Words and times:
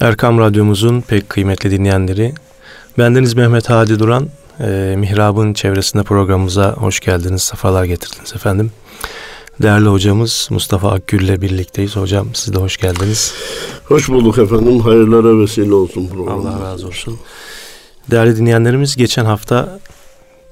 Erkam 0.00 0.38
Radyomuzun 0.38 1.00
pek 1.00 1.28
kıymetli 1.28 1.70
dinleyenleri, 1.70 2.34
bendeniz 2.98 3.34
Mehmet 3.34 3.70
Hadi 3.70 3.98
Duran, 3.98 4.28
e, 4.60 4.94
Mihrab'ın 4.98 5.54
çevresinde 5.54 6.02
programımıza 6.02 6.72
hoş 6.72 7.00
geldiniz, 7.00 7.42
sefalar 7.42 7.84
getirdiniz 7.84 8.34
efendim. 8.34 8.72
Değerli 9.62 9.88
hocamız 9.88 10.48
Mustafa 10.50 10.92
Akgül 10.92 11.20
ile 11.20 11.40
birlikteyiz. 11.40 11.96
Hocam 11.96 12.28
siz 12.32 12.54
de 12.54 12.58
hoş 12.58 12.76
geldiniz. 12.76 13.34
Hoş 13.84 14.08
bulduk 14.08 14.38
efendim. 14.38 14.80
Hayırlara 14.80 15.40
vesile 15.40 15.74
olsun 15.74 16.08
program. 16.08 16.46
Allah 16.46 16.60
razı 16.64 16.86
olsun. 16.86 17.18
Değerli 18.10 18.36
dinleyenlerimiz 18.36 18.96
geçen 18.96 19.24
hafta 19.24 19.78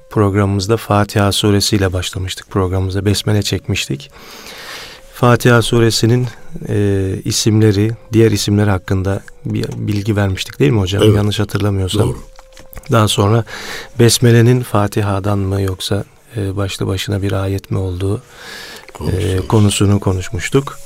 programımızda 0.09 0.77
Fatiha 0.77 1.31
suresiyle 1.31 1.93
başlamıştık. 1.93 2.49
Programımızda 2.49 3.05
besmele 3.05 3.41
çekmiştik. 3.41 4.11
Fatiha 5.23 5.61
suresinin 5.61 6.27
e, 6.69 7.15
isimleri, 7.25 7.91
diğer 8.13 8.31
isimleri 8.31 8.69
hakkında 8.69 9.21
bir 9.45 9.65
bilgi 9.75 10.15
vermiştik 10.15 10.59
değil 10.59 10.71
mi 10.71 10.79
hocam? 10.79 11.03
Evet. 11.03 11.15
Yanlış 11.15 11.39
hatırlamıyorsam. 11.39 12.09
Doğru. 12.09 12.17
Daha 12.91 13.07
sonra 13.07 13.43
Besmele'nin 13.99 14.61
Fatiha'dan 14.61 15.39
mı 15.39 15.61
yoksa 15.61 16.03
e, 16.37 16.55
başlı 16.55 16.87
başına 16.87 17.21
bir 17.21 17.31
ayet 17.31 17.71
mi 17.71 17.77
olduğu 17.77 18.21
e, 19.11 19.37
konusunu 19.47 19.99
konuşmuştuk. 19.99 20.77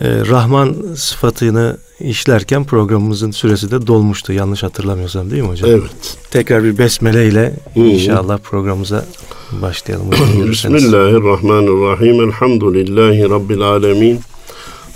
E, 0.00 0.08
Rahman 0.08 0.76
sıfatını 0.96 1.76
işlerken 2.00 2.64
programımızın 2.64 3.30
süresi 3.30 3.70
de 3.70 3.86
dolmuştu. 3.86 4.32
Yanlış 4.32 4.62
hatırlamıyorsam 4.62 5.30
değil 5.30 5.42
mi 5.42 5.48
hocam? 5.48 5.70
Evet. 5.70 6.16
Tekrar 6.30 6.64
bir 6.64 6.78
besmele 6.78 7.28
ile 7.28 7.54
inşallah 7.74 8.38
programımıza 8.38 9.04
başlayalım. 9.52 10.10
Bismillahirrahmanirrahim. 10.50 12.20
Elhamdülillahi 12.28 13.30
Rabbil 13.30 13.60
alemin. 13.60 14.20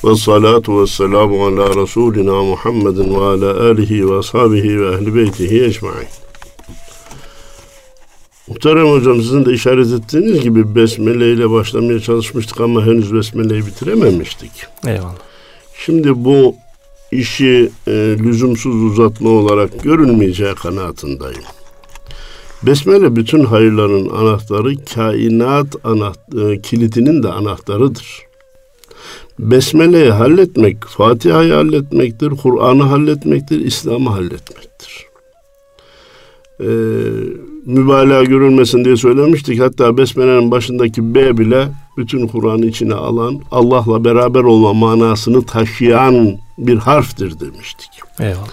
Ve 0.04 0.14
salatu 0.14 0.82
ve 0.82 0.86
selamu 0.86 1.46
ala 1.46 1.82
Resulina 1.82 2.42
Muhammedin 2.42 3.14
ve 3.14 3.24
ala 3.24 3.70
alihi 3.70 4.10
ve 4.10 4.18
ashabihi 4.18 4.80
ve 4.80 4.95
ehli 4.95 5.14
beytihi 5.14 5.64
ecmain. 5.64 6.09
Muhterem 8.48 8.90
hocam 8.90 9.23
sizin 9.23 9.45
de 9.45 9.52
işaret 9.52 9.92
ettiğiniz 9.92 10.42
gibi 10.42 10.74
Besmele 10.74 11.32
ile 11.32 11.51
başlamaya 11.51 12.01
çalışmıştık 12.01 12.60
ama 12.60 12.86
henüz 12.86 13.14
Besmele'yi 13.14 13.66
bitirememiştik. 13.66 14.51
Eyvallah. 14.86 15.14
Şimdi 15.84 16.24
bu 16.24 16.57
işi 17.12 17.70
e, 17.86 17.92
lüzumsuz 18.18 18.82
uzatma 18.82 19.30
olarak 19.30 19.82
görülmeyeceği 19.82 20.54
kanaatindeyim. 20.54 21.42
Besmele 22.66 23.16
bütün 23.16 23.45
hayırların 23.45 24.09
anahtarı, 24.09 24.84
kainat 24.95 25.66
anaht 25.84 26.18
e, 26.34 26.62
kilitinin 26.62 27.23
de 27.23 27.29
anahtarıdır. 27.29 28.20
Besmele'yi 29.38 30.10
halletmek, 30.10 30.85
Fatiha'yı 30.85 31.52
halletmektir, 31.52 32.30
Kur'an'ı 32.30 32.82
halletmektir, 32.82 33.60
İslam'ı 33.60 34.10
halletmektir. 34.10 35.07
Ee, 36.60 36.66
mübalağa 37.66 38.24
görülmesin 38.24 38.85
diye 38.85 38.96
söylemiştik. 38.96 39.60
Hatta 39.60 39.96
Besmele'nin 39.96 40.51
başındaki 40.51 41.15
B 41.15 41.38
bile 41.38 41.68
bütün 41.96 42.26
Kur'an'ı 42.26 42.66
içine 42.66 42.95
alan, 42.95 43.40
Allah'la 43.51 44.04
beraber 44.04 44.40
olma 44.40 44.73
manasını 44.73 45.46
taşıyan 45.46 46.38
bir 46.59 46.76
harftir 46.76 47.40
demiştik. 47.40 47.90
Eyvallah. 48.20 48.48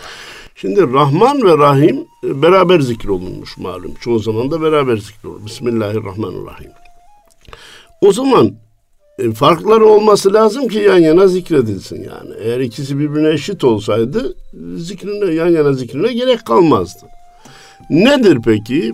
Şimdi 0.61 0.93
Rahman 0.93 1.43
ve 1.43 1.57
Rahim 1.57 2.07
e, 2.23 2.41
beraber 2.41 2.79
zikrolunmuş 2.79 3.57
malum. 3.57 3.93
Çoğu 4.01 4.19
zaman 4.19 4.51
da 4.51 4.61
beraber 4.61 4.97
zikrolunur. 4.97 5.45
Bismillahirrahmanirrahim. 5.45 6.71
O 8.01 8.11
zaman 8.11 8.51
e, 9.19 9.31
farkları 9.31 9.85
olması 9.85 10.33
lazım 10.33 10.67
ki 10.67 10.79
yan 10.79 10.97
yana 10.97 11.27
zikredilsin 11.27 11.95
yani. 11.95 12.33
Eğer 12.39 12.59
ikisi 12.59 12.99
birbirine 12.99 13.29
eşit 13.29 13.63
olsaydı 13.63 14.35
zikrine 14.75 15.33
yan 15.33 15.49
yana 15.49 15.73
zikrine 15.73 16.13
gerek 16.13 16.45
kalmazdı. 16.45 17.05
Nedir 17.89 18.37
peki? 18.45 18.93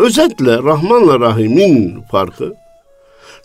Özetle 0.00 0.62
Rahmanla 0.62 1.20
Rahim'in 1.20 2.02
farkı 2.10 2.54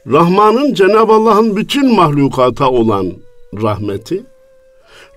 Rahman'ın 0.07 0.73
Cenab-ı 0.73 1.13
Allah'ın 1.13 1.55
bütün 1.55 1.95
mahlukata 1.95 2.69
olan 2.69 3.13
rahmeti, 3.61 4.23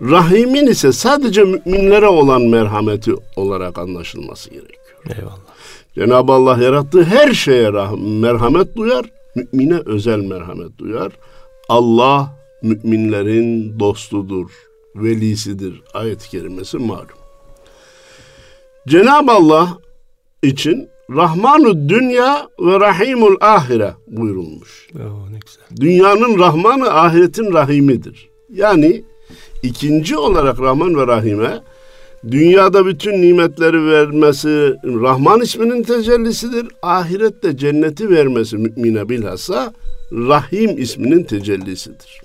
Rahim'in 0.02 0.66
ise 0.66 0.92
sadece 0.92 1.44
müminlere 1.44 2.06
olan 2.08 2.42
merhameti 2.42 3.12
olarak 3.36 3.78
anlaşılması 3.78 4.50
gerekiyor. 4.50 4.86
Eyvallah. 5.18 5.38
Cenab-ı 5.94 6.32
Allah 6.32 6.62
yarattığı 6.62 7.04
her 7.04 7.32
şeye 7.32 7.68
rah- 7.68 8.20
merhamet 8.20 8.76
duyar, 8.76 9.06
mümine 9.36 9.78
özel 9.86 10.18
merhamet 10.18 10.78
duyar. 10.78 11.12
Allah 11.68 12.38
müminlerin 12.62 13.78
dostudur, 13.80 14.50
velisidir. 14.96 15.82
Ayet-i 15.94 16.30
kerimesi 16.30 16.78
malum. 16.78 17.06
Cenab-ı 18.88 19.32
Allah 19.32 19.78
için 20.42 20.88
Rahmanu 21.10 21.88
dünya 21.88 22.48
ve 22.60 22.80
Rahimul 22.80 23.36
ahire 23.40 23.94
buyurulmuş. 24.06 24.88
Oo, 24.96 25.32
ne 25.32 25.38
güzel. 25.46 25.80
Dünyanın 25.80 26.38
Rahmanı 26.38 26.90
ahiretin 26.94 27.52
Rahimidir. 27.52 28.28
Yani 28.50 29.04
ikinci 29.62 30.16
olarak 30.16 30.60
Rahman 30.60 30.96
ve 30.96 31.06
Rahime 31.06 31.60
dünyada 32.30 32.86
bütün 32.86 33.22
nimetleri 33.22 33.86
vermesi 33.86 34.48
Rahman 34.84 35.40
isminin 35.40 35.82
tecellisidir. 35.82 36.68
Ahirette 36.82 37.56
cenneti 37.56 38.10
vermesi 38.10 38.56
mümine 38.56 39.08
bilhassa 39.08 39.72
Rahim 40.12 40.78
isminin 40.78 41.24
tecellisidir. 41.24 42.22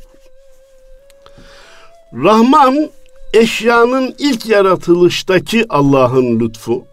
Rahman 2.13 2.89
eşyanın 3.33 4.15
ilk 4.19 4.45
yaratılıştaki 4.45 5.65
Allah'ın 5.69 6.39
lütfu. 6.39 6.85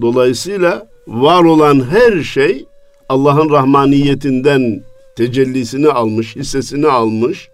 Dolayısıyla 0.00 0.86
var 1.06 1.44
olan 1.44 1.90
her 1.90 2.22
şey 2.22 2.64
Allah'ın 3.08 3.50
rahmaniyetinden 3.50 4.82
tecellisini 5.16 5.88
almış, 5.88 6.36
hissesini 6.36 6.86
almış. 6.88 7.48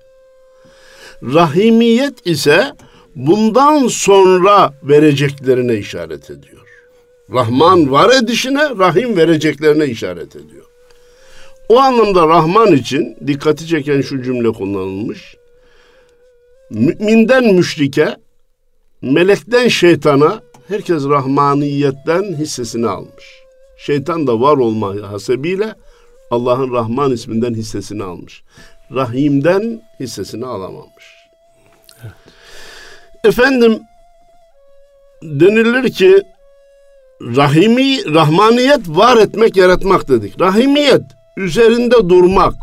Rahimiyet 1.22 2.26
ise 2.26 2.72
bundan 3.16 3.88
sonra 3.88 4.74
vereceklerine 4.82 5.74
işaret 5.74 6.30
ediyor. 6.30 6.66
Rahman 7.32 7.90
var 7.90 8.22
edişine, 8.22 8.70
Rahim 8.78 9.16
vereceklerine 9.16 9.86
işaret 9.86 10.36
ediyor. 10.36 10.64
O 11.68 11.78
anlamda 11.78 12.28
Rahman 12.28 12.72
için 12.72 13.16
dikkati 13.26 13.66
çeken 13.66 14.00
şu 14.00 14.22
cümle 14.22 14.52
kullanılmış. 14.52 15.36
Müminden 16.70 17.54
müşrike, 17.54 18.16
melekten 19.02 19.68
şeytana 19.68 20.42
herkes 20.68 21.04
rahmaniyetten 21.04 22.22
hissesini 22.22 22.88
almış. 22.88 23.24
Şeytan 23.78 24.26
da 24.26 24.40
var 24.40 24.56
olma 24.56 25.10
hasebiyle 25.10 25.74
Allah'ın 26.30 26.72
Rahman 26.72 27.12
isminden 27.12 27.54
hissesini 27.54 28.04
almış. 28.04 28.42
Rahim'den 28.94 29.82
hissesini 30.00 30.46
alamamış. 30.46 31.28
Evet. 32.02 32.12
Efendim 33.24 33.82
denilir 35.22 35.90
ki 35.92 36.22
rahimi, 37.20 38.14
rahmaniyet 38.14 38.88
var 38.88 39.16
etmek, 39.16 39.56
yaratmak 39.56 40.08
dedik. 40.08 40.40
Rahimiyet 40.40 41.02
üzerinde 41.36 42.08
durmak, 42.08 42.54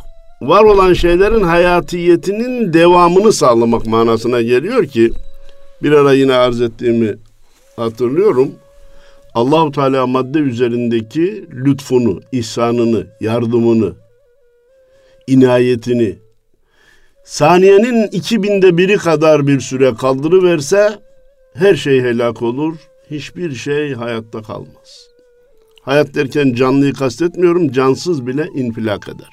var 0.42 0.64
olan 0.64 0.94
şeylerin 0.94 1.44
hayatiyetinin 1.44 2.74
devamını 2.74 3.34
sağlamak 3.34 3.86
manasına 3.86 4.42
geliyor 4.42 4.86
ki 4.86 5.12
bir 5.84 5.92
ara 5.92 6.14
yine 6.14 6.34
arz 6.34 6.62
ettiğimi 6.62 7.16
hatırlıyorum. 7.76 8.52
Allahu 9.34 9.72
Teala 9.72 10.08
madde 10.08 10.40
üzerindeki 10.40 11.48
lütfunu, 11.52 12.22
ihsanını, 12.32 13.08
yardımını, 13.22 13.94
inayetini 15.28 16.16
saniyenin 17.24 18.08
iki 18.08 18.44
binde 18.44 18.78
biri 18.78 18.98
kadar 18.98 19.48
bir 19.48 19.60
süre 19.60 19.96
kaldırıverse 19.96 21.00
her 21.54 21.76
şey 21.76 22.02
helak 22.02 22.42
olur, 22.42 22.76
hiçbir 23.12 23.56
şey 23.56 23.94
hayatta 23.94 24.42
kalmaz. 24.42 25.08
Hayat 25.82 26.16
derken 26.16 26.54
canlıyı 26.54 26.94
kastetmiyorum, 26.94 27.72
cansız 27.72 28.28
bile 28.28 28.48
infilak 28.56 29.08
eder. 29.10 29.30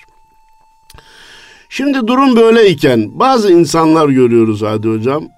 Şimdi 1.69 2.07
durum 2.07 2.37
böyleyken 2.37 3.19
bazı 3.19 3.53
insanlar 3.53 4.09
görüyoruz 4.09 4.63
Hadi 4.63 4.89
Hocam. 4.89 5.29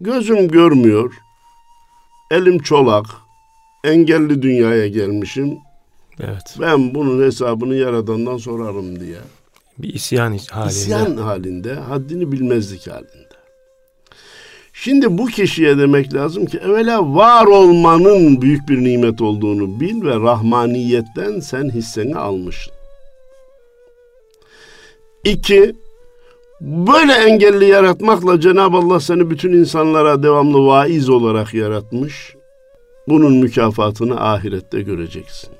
Gözüm 0.00 0.48
görmüyor, 0.48 1.14
elim 2.30 2.58
çolak, 2.58 3.06
engelli 3.84 4.42
dünyaya 4.42 4.88
gelmişim. 4.88 5.58
Evet. 6.20 6.56
Ben 6.60 6.94
bunun 6.94 7.22
hesabını 7.22 7.74
Yaradan'dan 7.74 8.36
sorarım 8.36 9.00
diye. 9.00 9.18
Bir 9.78 9.94
isyan 9.94 10.38
halinde. 10.50 10.72
İsyan 10.72 11.16
halinde, 11.16 11.74
haddini 11.74 12.32
bilmezlik 12.32 12.86
halinde. 12.86 13.26
Şimdi 14.72 15.18
bu 15.18 15.26
kişiye 15.26 15.78
demek 15.78 16.14
lazım 16.14 16.46
ki 16.46 16.58
evvela 16.58 17.14
var 17.14 17.46
olmanın 17.46 18.42
büyük 18.42 18.68
bir 18.68 18.84
nimet 18.84 19.20
olduğunu 19.20 19.80
bil 19.80 20.04
ve 20.04 20.14
rahmaniyetten 20.14 21.40
sen 21.40 21.70
hisseni 21.70 22.16
almışsın. 22.16 22.72
İki, 25.24 25.74
Böyle 26.60 27.12
engelli 27.12 27.64
yaratmakla 27.64 28.40
Cenab-ı 28.40 28.76
Allah 28.76 29.00
seni 29.00 29.30
bütün 29.30 29.52
insanlara 29.52 30.22
devamlı 30.22 30.66
vaiz 30.66 31.08
olarak 31.08 31.54
yaratmış. 31.54 32.34
Bunun 33.08 33.36
mükafatını 33.36 34.20
ahirette 34.20 34.82
göreceksin. 34.82 35.50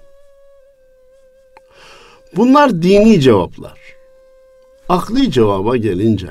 Bunlar 2.37 2.83
dini 2.83 3.21
cevaplar. 3.21 3.96
Akli 4.89 5.31
cevaba 5.31 5.77
gelince 5.77 6.29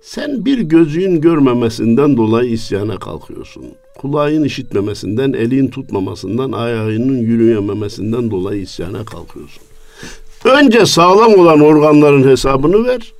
sen 0.00 0.44
bir 0.44 0.58
gözün 0.58 1.20
görmemesinden 1.20 2.16
dolayı 2.16 2.50
isyana 2.50 2.98
kalkıyorsun. 2.98 3.64
Kulağın 3.98 4.44
işitmemesinden, 4.44 5.32
elin 5.32 5.68
tutmamasından, 5.68 6.52
ayağının 6.52 7.18
yürüyememesinden 7.18 8.30
dolayı 8.30 8.62
isyana 8.62 9.04
kalkıyorsun. 9.04 9.62
Önce 10.44 10.86
sağlam 10.86 11.34
olan 11.34 11.60
organların 11.60 12.28
hesabını 12.28 12.84
ver. 12.84 13.12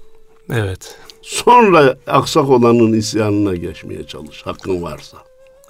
Evet. 0.53 0.97
Sonra 1.23 1.97
aksak 2.07 2.49
olanın 2.51 2.93
isyanına 2.93 3.55
geçmeye 3.55 4.05
çalış 4.05 4.43
hakkın 4.43 4.83
varsa. 4.83 5.19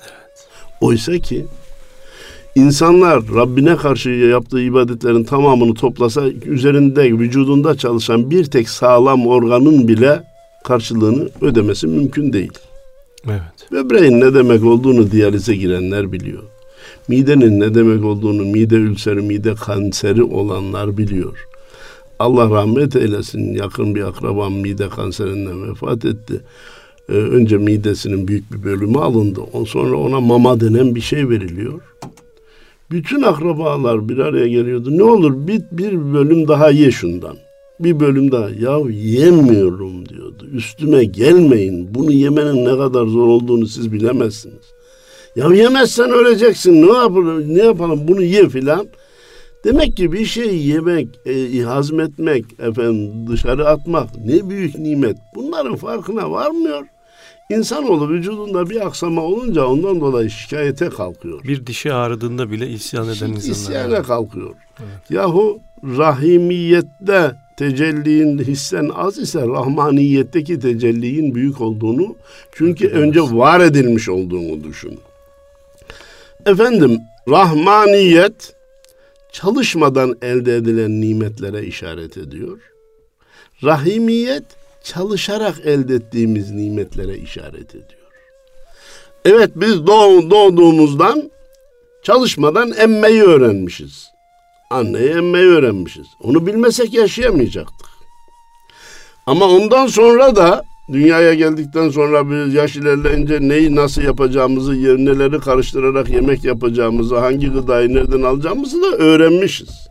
Evet. 0.02 0.48
Oysa 0.80 1.18
ki 1.18 1.46
insanlar 2.58 3.22
Rabbine 3.34 3.76
karşı 3.76 4.10
yaptığı 4.10 4.60
ibadetlerin 4.60 5.24
tamamını 5.24 5.74
toplasa 5.74 6.28
üzerinde 6.28 7.18
vücudunda 7.18 7.74
çalışan 7.74 8.30
bir 8.30 8.44
tek 8.44 8.68
sağlam 8.68 9.26
organın 9.26 9.88
bile 9.88 10.22
karşılığını 10.64 11.28
ödemesi 11.40 11.86
mümkün 11.86 12.32
değil. 12.32 12.52
Evet. 13.26 13.72
Böbreğin 13.72 14.20
ne 14.20 14.34
demek 14.34 14.64
olduğunu 14.64 15.10
diyalize 15.10 15.56
girenler 15.56 16.12
biliyor. 16.12 16.42
Midenin 17.08 17.60
ne 17.60 17.74
demek 17.74 18.04
olduğunu 18.04 18.44
mide 18.44 18.74
ülseri, 18.74 19.22
mide 19.22 19.54
kanseri 19.54 20.22
olanlar 20.22 20.98
biliyor. 20.98 21.46
Allah 22.18 22.50
rahmet 22.50 22.96
eylesin 22.96 23.54
yakın 23.54 23.94
bir 23.94 24.02
akrabam 24.02 24.52
mide 24.52 24.88
kanserinden 24.88 25.70
vefat 25.70 26.04
etti. 26.04 26.40
Ee, 27.08 27.12
önce 27.12 27.58
midesinin 27.58 28.28
büyük 28.28 28.52
bir 28.52 28.64
bölümü 28.64 28.98
alındı. 28.98 29.40
On 29.52 29.64
sonra 29.64 29.96
ona 29.96 30.20
mama 30.20 30.60
denen 30.60 30.94
bir 30.94 31.00
şey 31.00 31.28
veriliyor. 31.28 31.80
Bütün 32.90 33.22
akrabalar 33.22 34.08
bir 34.08 34.18
araya 34.18 34.48
geliyordu. 34.48 34.98
Ne 34.98 35.02
olur 35.02 35.46
bir, 35.46 35.62
bir 35.72 36.12
bölüm 36.12 36.48
daha 36.48 36.70
ye 36.70 36.90
şundan. 36.90 37.36
Bir 37.80 38.00
bölüm 38.00 38.32
daha. 38.32 38.50
Ya 38.50 38.78
yemiyorum 38.90 40.08
diyordu. 40.08 40.46
Üstüme 40.52 41.04
gelmeyin. 41.04 41.94
Bunu 41.94 42.12
yemenin 42.12 42.64
ne 42.64 42.78
kadar 42.78 43.06
zor 43.06 43.26
olduğunu 43.26 43.66
siz 43.66 43.92
bilemezsiniz. 43.92 44.72
Ya 45.36 45.54
yemezsen 45.54 46.10
öleceksin. 46.10 46.86
Ne 46.86 46.92
yapalım? 46.92 47.54
Ne 47.54 47.62
yapalım? 47.62 48.00
Bunu 48.08 48.22
ye 48.22 48.48
filan. 48.48 48.88
Demek 49.64 49.96
ki 49.96 50.12
bir 50.12 50.24
şey 50.24 50.58
yemek, 50.58 51.08
e, 51.26 51.60
hazmetmek, 51.60 52.44
efendim 52.58 53.26
dışarı 53.28 53.68
atmak 53.68 54.16
ne 54.24 54.50
büyük 54.50 54.78
nimet. 54.78 55.16
Bunların 55.34 55.76
farkına 55.76 56.30
varmıyor. 56.30 56.86
İnsanoğlu 57.50 58.08
vücudunda 58.08 58.70
bir 58.70 58.86
aksama 58.86 59.22
olunca 59.22 59.64
ondan 59.64 60.00
dolayı 60.00 60.30
şikayete 60.30 60.88
kalkıyor. 60.88 61.44
Bir 61.44 61.66
dişi 61.66 61.92
ağrıdığında 61.92 62.50
bile 62.50 62.68
isyan 62.68 63.04
eden 63.04 63.12
insanlar. 63.12 63.36
İsyana 63.36 63.96
evet. 63.96 64.06
kalkıyor. 64.06 64.54
Evet. 64.78 65.10
Yahu 65.10 65.60
rahimiyette 65.82 67.32
tecelliğin 67.56 68.38
hissen 68.38 68.88
az 68.94 69.18
ise 69.18 69.40
rahmaniyetteki 69.40 70.60
tecelliğin 70.60 71.34
büyük 71.34 71.60
olduğunu 71.60 72.16
çünkü 72.52 72.86
evet, 72.86 72.96
önce 72.96 73.20
var 73.20 73.60
edilmiş 73.60 74.08
olduğunu 74.08 74.64
düşün. 74.64 75.00
Efendim 76.46 77.00
rahmaniyet 77.28 78.54
çalışmadan 79.32 80.16
elde 80.22 80.56
edilen 80.56 81.00
nimetlere 81.00 81.66
işaret 81.66 82.16
ediyor. 82.16 82.58
Rahimiyet 83.64 84.44
çalışarak 84.88 85.56
elde 85.64 85.94
ettiğimiz 85.94 86.50
nimetlere 86.50 87.18
işaret 87.18 87.70
ediyor. 87.70 88.08
Evet 89.24 89.50
biz 89.54 89.86
doğ, 89.86 90.30
doğduğumuzdan 90.30 91.30
çalışmadan 92.02 92.72
emmeyi 92.78 93.22
öğrenmişiz. 93.22 94.08
Anneyi 94.70 95.10
emmeyi 95.10 95.46
öğrenmişiz. 95.46 96.06
Onu 96.22 96.46
bilmesek 96.46 96.94
yaşayamayacaktık. 96.94 97.88
Ama 99.26 99.44
ondan 99.44 99.86
sonra 99.86 100.36
da 100.36 100.64
dünyaya 100.92 101.34
geldikten 101.34 101.88
sonra 101.88 102.30
bir 102.30 102.52
yaş 102.52 102.76
ilerleyince 102.76 103.38
neyi 103.40 103.76
nasıl 103.76 104.02
yapacağımızı, 104.02 104.72
neleri 105.04 105.40
karıştırarak 105.40 106.08
yemek 106.08 106.44
yapacağımızı, 106.44 107.18
hangi 107.18 107.48
gıdayı 107.48 107.94
nereden 107.94 108.22
alacağımızı 108.22 108.82
da 108.82 108.86
öğrenmişiz. 108.96 109.88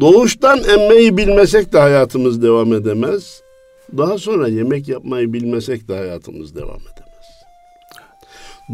Doğuştan 0.00 0.60
emmeyi 0.64 1.16
bilmesek 1.16 1.72
de 1.72 1.78
hayatımız 1.78 2.42
devam 2.42 2.72
edemez. 2.72 3.45
Daha 3.96 4.18
sonra 4.18 4.48
yemek 4.48 4.88
yapmayı 4.88 5.32
bilmesek 5.32 5.88
de 5.88 5.96
hayatımız 5.96 6.54
devam 6.54 6.80
edemez. 6.80 7.06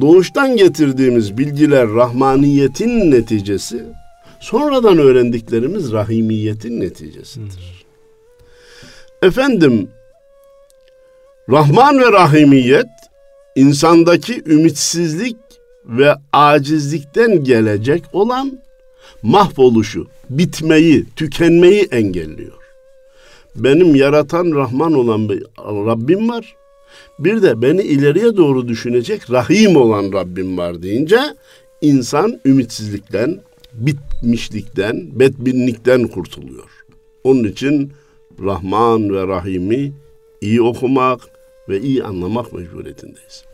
Doğuştan 0.01 0.57
getirdiğimiz 0.57 1.39
bilgiler 1.39 1.89
rahmaniyetin 1.89 3.11
neticesi, 3.11 3.85
sonradan 4.41 4.99
öğrendiklerimiz 4.99 5.93
rahimiyetin 5.93 6.81
neticesidir. 6.81 7.85
Efendim, 9.23 9.89
Rahman 11.51 11.99
ve 11.99 12.13
Rahimiyet 12.13 12.87
insandaki 13.57 14.43
ümitsizlik 14.47 15.37
ve 15.85 16.15
acizlikten 16.33 17.45
gelecek 17.45 18.05
olan 18.13 18.59
mahvoluşu, 19.23 20.07
bitmeyi, 20.31 21.07
tükenmeyi 21.17 21.83
engelliyor. 21.83 22.62
Benim 23.57 23.95
yaratan 23.95 24.53
Rahman 24.55 24.93
olan 24.93 25.29
bir 25.29 25.43
Rabbim 25.59 26.29
var. 26.29 26.57
Bir 27.19 27.43
de 27.43 27.63
beni 27.63 27.83
ileriye 27.83 28.37
doğru 28.37 28.69
düşünecek 28.69 29.31
Rahim 29.31 29.77
olan 29.77 30.13
Rabbim 30.13 30.59
var 30.59 30.83
deyince 30.83 31.21
insan 31.81 32.41
ümitsizlikten, 32.45 33.41
bitmişlikten, 33.73 35.09
bedbinlikten 35.13 36.07
kurtuluyor. 36.07 36.71
Onun 37.25 37.45
için 37.45 37.93
Rahman 38.45 39.15
ve 39.15 39.27
Rahim'i 39.27 39.93
iyi 40.41 40.63
okumak 40.63 41.21
ve 41.69 41.81
iyi 41.81 42.05
anlamak 42.05 42.53
mecburiyetindeyiz. 42.53 43.45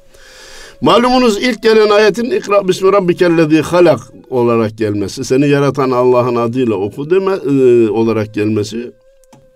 Malumunuz 0.81 1.43
ilk 1.43 1.62
gelen 1.62 1.91
ayetin 1.91 2.31
ikra 2.31 2.69
bismi 2.69 2.93
rabbikellezi 2.93 3.61
halak 3.61 4.00
olarak 4.31 4.79
gelmesi, 4.79 5.25
seni 5.25 5.49
yaratan 5.49 5.91
Allah'ın 5.91 6.37
adıyla 6.37 6.75
oku 6.75 7.11
deme 7.11 7.33
e, 7.33 7.89
olarak 7.89 8.35
gelmesi 8.35 8.93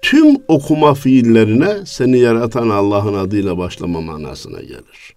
tüm 0.02 0.36
okuma 0.48 0.94
fiillerine 0.94 1.76
seni 1.86 2.18
yaratan 2.18 2.68
Allah'ın 2.68 3.14
adıyla 3.14 3.58
başlama 3.58 4.00
manasına 4.00 4.60
gelir. 4.60 5.14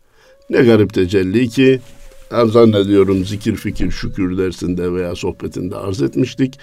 Ne 0.50 0.62
garip 0.62 0.94
tecelli 0.94 1.50
ki 1.50 1.80
ben 2.32 2.46
zannediyorum 2.46 3.26
zikir 3.26 3.56
fikir 3.56 3.92
şükür 3.92 4.38
dersinde 4.38 4.94
veya 4.94 5.16
sohbetinde 5.16 5.76
arz 5.76 6.02
etmiştik. 6.02 6.60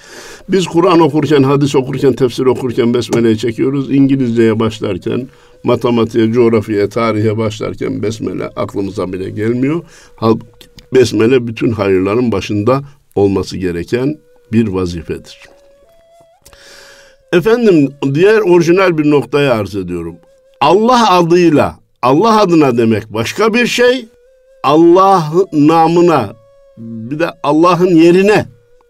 Biz 0.49 0.67
Kur'an 0.67 1.00
okurken, 1.00 1.43
hadis 1.43 1.75
okurken, 1.75 2.12
tefsir 2.12 2.45
okurken 2.45 2.95
besmeleyi 2.95 3.38
çekiyoruz. 3.38 3.91
İngilizceye 3.91 4.61
başlarken, 4.61 5.29
matematiğe, 5.64 6.33
coğrafyaya, 6.33 6.88
tarihe 6.88 7.37
başlarken 7.37 8.02
besmele 8.02 8.49
aklımıza 8.49 9.12
bile 9.12 9.31
gelmiyor. 9.31 9.83
Besmele 10.95 11.47
bütün 11.47 11.73
hayırların 11.73 12.33
başında 12.33 12.83
olması 13.14 13.57
gereken 13.59 14.19
bir 14.52 14.69
vazifedir. 14.69 15.38
Efendim 17.33 17.95
diğer 18.15 18.39
orijinal 18.39 18.99
bir 18.99 19.11
noktaya 19.11 19.55
arz 19.55 19.77
ediyorum. 19.77 20.17
Allah 20.61 21.11
adıyla, 21.11 21.79
Allah 22.03 22.41
adına 22.41 22.79
demek 22.79 23.12
başka 23.12 23.55
bir 23.55 23.67
şey. 23.67 24.07
Allah 24.62 25.33
namına 25.53 26.33
bir 26.79 27.19
de 27.19 27.31
Allah'ın 27.43 27.95
yerine 27.95 28.47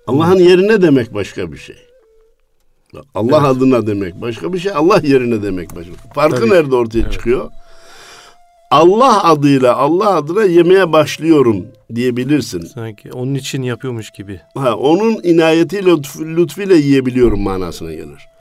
Allah'ın 0.07 0.39
yerine 0.39 0.83
demek 0.83 1.15
başka 1.15 1.53
bir 1.53 1.57
şey. 1.57 1.77
Allah 3.15 3.39
evet. 3.41 3.57
adına 3.57 3.87
demek 3.87 4.21
başka 4.21 4.53
bir 4.53 4.59
şey. 4.59 4.73
Allah 4.75 5.01
yerine 5.03 5.43
demek 5.43 5.77
başka. 5.77 5.93
Farkı 6.15 6.41
Tabii. 6.41 6.51
nerede 6.51 6.77
ortaya 6.77 7.01
evet. 7.01 7.13
çıkıyor? 7.13 7.51
Allah 8.71 9.25
adıyla 9.25 9.77
Allah 9.77 10.17
adına 10.17 10.45
yemeye 10.45 10.93
başlıyorum 10.93 11.67
diyebilirsin. 11.95 12.61
Sanki 12.61 13.13
onun 13.13 13.35
için 13.35 13.63
yapıyormuş 13.63 14.11
gibi. 14.11 14.41
Ha, 14.55 14.77
onun 14.77 15.21
inayetiyle 15.23 15.91
lütfuyla 16.21 16.77
yiyebiliyorum 16.77 17.41
manasına 17.41 17.93
gelir. 17.93 18.32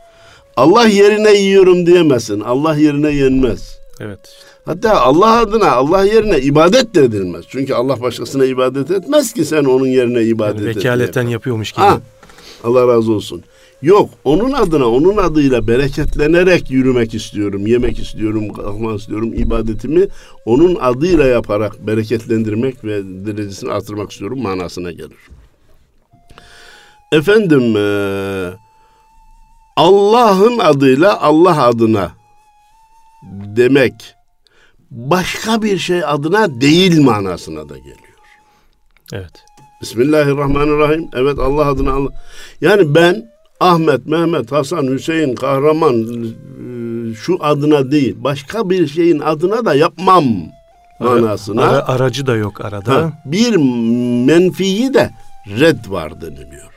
Allah 0.58 0.88
yerine 0.88 1.34
yiyorum 1.34 1.86
diyemezsin. 1.86 2.40
Allah 2.40 2.76
yerine 2.76 3.12
yenmez. 3.12 3.80
Evet. 4.00 4.20
Hatta 4.66 5.02
Allah 5.02 5.40
adına 5.40 5.72
Allah 5.72 6.06
yerine 6.06 6.40
ibadet 6.40 6.96
de 6.96 7.04
edilmez. 7.04 7.46
Çünkü 7.50 7.74
Allah 7.74 8.02
başkasına 8.02 8.46
ibadet 8.46 8.92
etmez 8.92 9.34
ki 9.34 9.46
sen 9.46 9.64
onun 9.64 9.88
yerine 9.88 10.24
ibadet 10.24 10.62
yani 10.62 10.76
Vekaleten 10.76 11.26
et. 11.26 11.32
yapıyormuş 11.32 11.72
gibi. 11.72 11.82
Ha, 11.82 12.00
Allah 12.64 12.88
razı 12.88 13.12
olsun. 13.12 13.44
Yok 13.82 14.10
onun 14.24 14.52
adına 14.52 14.86
onun 14.90 15.18
adıyla 15.18 15.68
bereketlenerek 15.68 16.72
yürümek 16.72 17.14
istiyorum, 17.14 17.68
yemek 17.68 18.00
istiyorum, 18.00 18.54
kalkmak 18.54 19.00
istiyorum, 19.00 19.34
ibadetimi 19.34 20.08
onun 20.46 20.76
adıyla 20.76 21.26
yaparak 21.28 21.88
bereketlendirmek 21.88 22.84
ve 22.84 23.02
derecesini 23.04 23.72
artırmak 23.72 24.12
istiyorum 24.12 24.42
manasına 24.42 24.92
gelir. 24.92 25.18
Efendim 27.12 27.76
Allah'ın 29.82 30.60
adıyla 30.60 31.22
Allah 31.22 31.64
adına 31.64 32.12
demek 33.32 34.16
başka 34.92 35.62
bir 35.62 35.78
şey 35.78 36.06
adına 36.06 36.62
değil 36.62 37.02
manasına 37.02 37.70
da 37.70 37.78
geliyor. 37.78 37.98
Evet. 39.14 39.46
Bismillahirrahmanirrahim. 39.82 41.10
Evet 41.14 41.40
Allah 41.40 41.66
adına 41.66 41.92
Allah. 41.92 42.10
Yani 42.62 42.96
ben 42.96 43.32
Ahmet, 43.60 44.06
Mehmet, 44.06 44.52
Hasan, 44.52 44.88
Hüseyin, 44.88 45.36
Kahraman 45.36 46.04
e, 46.04 47.14
şu 47.16 47.38
adına 47.40 47.92
değil 47.92 48.16
başka 48.20 48.70
bir 48.70 48.88
şeyin 48.88 49.20
adına 49.20 49.66
da 49.66 49.74
yapmam 49.76 50.26
manasına. 51.00 51.64
Ara, 51.64 51.88
aracı 51.88 52.28
da 52.28 52.36
yok 52.36 52.66
arada. 52.66 52.94
Ha, 52.94 53.12
bir 53.26 53.56
menfiyi 54.26 54.94
de 54.94 55.12
red 55.60 55.90
var 55.90 56.22
deniliyor. 56.22 56.72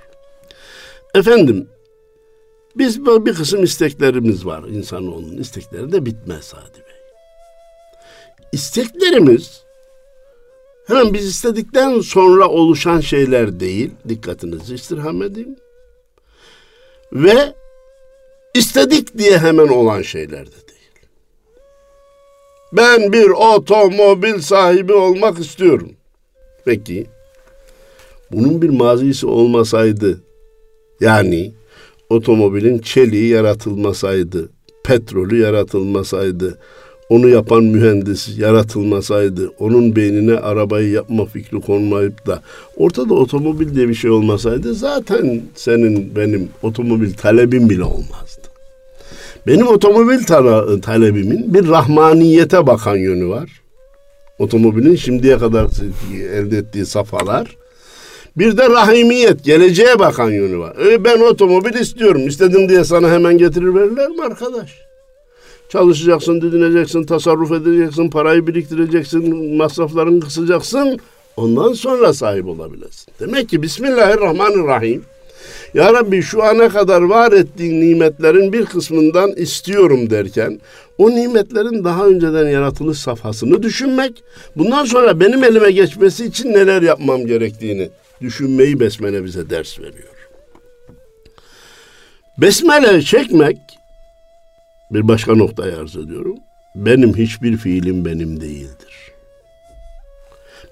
Efendim 1.14 1.68
biz 2.76 3.07
bir 3.07 3.35
kısım 3.35 3.64
isteklerimiz 3.64 4.47
var 4.47 4.62
insanoğlunun 4.62 5.37
istekleri 5.37 5.93
de 5.93 6.07
bitmez 6.07 6.45
Sadi 6.45 6.75
Bey. 6.75 6.95
İsteklerimiz 8.52 9.62
hemen 10.87 11.14
biz 11.14 11.26
istedikten 11.26 12.00
sonra 12.00 12.49
oluşan 12.49 13.00
şeyler 13.00 13.61
değil. 13.61 13.90
Dikkatinizi 14.09 14.75
istirham 14.75 15.23
edeyim. 15.23 15.57
Ve 17.12 17.54
istedik 18.54 19.19
diye 19.19 19.38
hemen 19.38 19.69
olan 19.69 20.02
şeyler 20.02 20.47
de 20.47 20.69
değil. 20.69 21.09
Ben 22.73 23.12
bir 23.12 23.28
otomobil 23.28 24.40
sahibi 24.40 24.93
olmak 24.93 25.38
istiyorum. 25.38 25.93
Peki 26.64 27.07
bunun 28.33 28.62
bir 28.62 28.71
mazisi 28.71 29.26
olmasaydı 29.26 30.21
yani 31.00 31.52
otomobilin 32.14 32.78
çeliği 32.78 33.28
yaratılmasaydı, 33.28 34.49
petrolü 34.85 35.40
yaratılmasaydı, 35.40 36.59
onu 37.09 37.28
yapan 37.28 37.64
mühendis 37.64 38.38
yaratılmasaydı, 38.38 39.50
onun 39.59 39.97
beynine 39.97 40.38
arabayı 40.38 40.90
yapma 40.90 41.25
fikri 41.25 41.61
konmayıp 41.61 42.26
da 42.26 42.42
ortada 42.76 43.14
otomobil 43.14 43.75
diye 43.75 43.88
bir 43.88 43.94
şey 43.94 44.11
olmasaydı 44.11 44.75
zaten 44.75 45.42
senin 45.54 46.16
benim 46.16 46.49
otomobil 46.62 47.12
talebim 47.12 47.71
bile 47.71 47.85
olmazdı. 47.85 48.49
Benim 49.47 49.66
otomobil 49.66 50.25
talebimin 50.83 51.54
bir 51.54 51.68
rahmaniyete 51.68 52.66
bakan 52.66 52.97
yönü 52.97 53.28
var. 53.28 53.50
Otomobilin 54.38 54.97
şimdiye 54.97 55.38
kadar 55.38 55.66
elde 56.33 56.59
ettiği 56.59 56.87
safhalar. 56.87 57.56
Bir 58.36 58.56
de 58.56 58.70
rahimiyet, 58.70 59.44
geleceğe 59.44 59.98
bakan 59.98 60.30
yönü 60.30 60.58
var. 60.58 60.76
E 60.76 61.04
ben 61.04 61.20
otomobil 61.20 61.74
istiyorum. 61.74 62.28
İstedim 62.28 62.68
diye 62.68 62.84
sana 62.84 63.10
hemen 63.10 63.38
getirir 63.38 63.74
verirler 63.74 64.08
mi 64.08 64.22
arkadaş? 64.22 64.78
Çalışacaksın, 65.68 66.40
didineceksin, 66.40 67.04
tasarruf 67.04 67.52
edeceksin, 67.52 68.10
parayı 68.10 68.46
biriktireceksin, 68.46 69.56
masraflarını 69.56 70.20
kısacaksın. 70.20 70.98
Ondan 71.36 71.72
sonra 71.72 72.12
sahip 72.12 72.46
olabilirsin. 72.46 73.12
Demek 73.20 73.48
ki 73.48 73.62
Bismillahirrahmanirrahim. 73.62 75.02
Ya 75.74 75.92
Rabbi 75.92 76.22
şu 76.22 76.42
ana 76.42 76.68
kadar 76.68 77.02
var 77.02 77.32
ettiğin 77.32 77.80
nimetlerin 77.80 78.52
bir 78.52 78.64
kısmından 78.64 79.32
istiyorum 79.32 80.10
derken 80.10 80.60
o 80.98 81.10
nimetlerin 81.10 81.84
daha 81.84 82.06
önceden 82.06 82.48
yaratılış 82.48 82.98
safhasını 82.98 83.62
düşünmek, 83.62 84.22
bundan 84.56 84.84
sonra 84.84 85.20
benim 85.20 85.44
elime 85.44 85.70
geçmesi 85.70 86.24
için 86.24 86.52
neler 86.52 86.82
yapmam 86.82 87.26
gerektiğini 87.26 87.90
düşünmeyi 88.25 88.81
besmele 88.81 89.25
bize 89.25 89.50
ders 89.50 89.78
veriyor. 89.81 90.28
Besmele 92.38 93.02
çekmek 93.02 93.59
bir 94.90 95.09
başka 95.09 95.35
noktaya 95.35 95.81
arz 95.81 95.97
ediyorum. 95.97 96.37
Benim 96.75 97.16
hiçbir 97.16 97.57
fiilim 97.57 98.04
benim 98.04 98.40
değildir. 98.40 99.12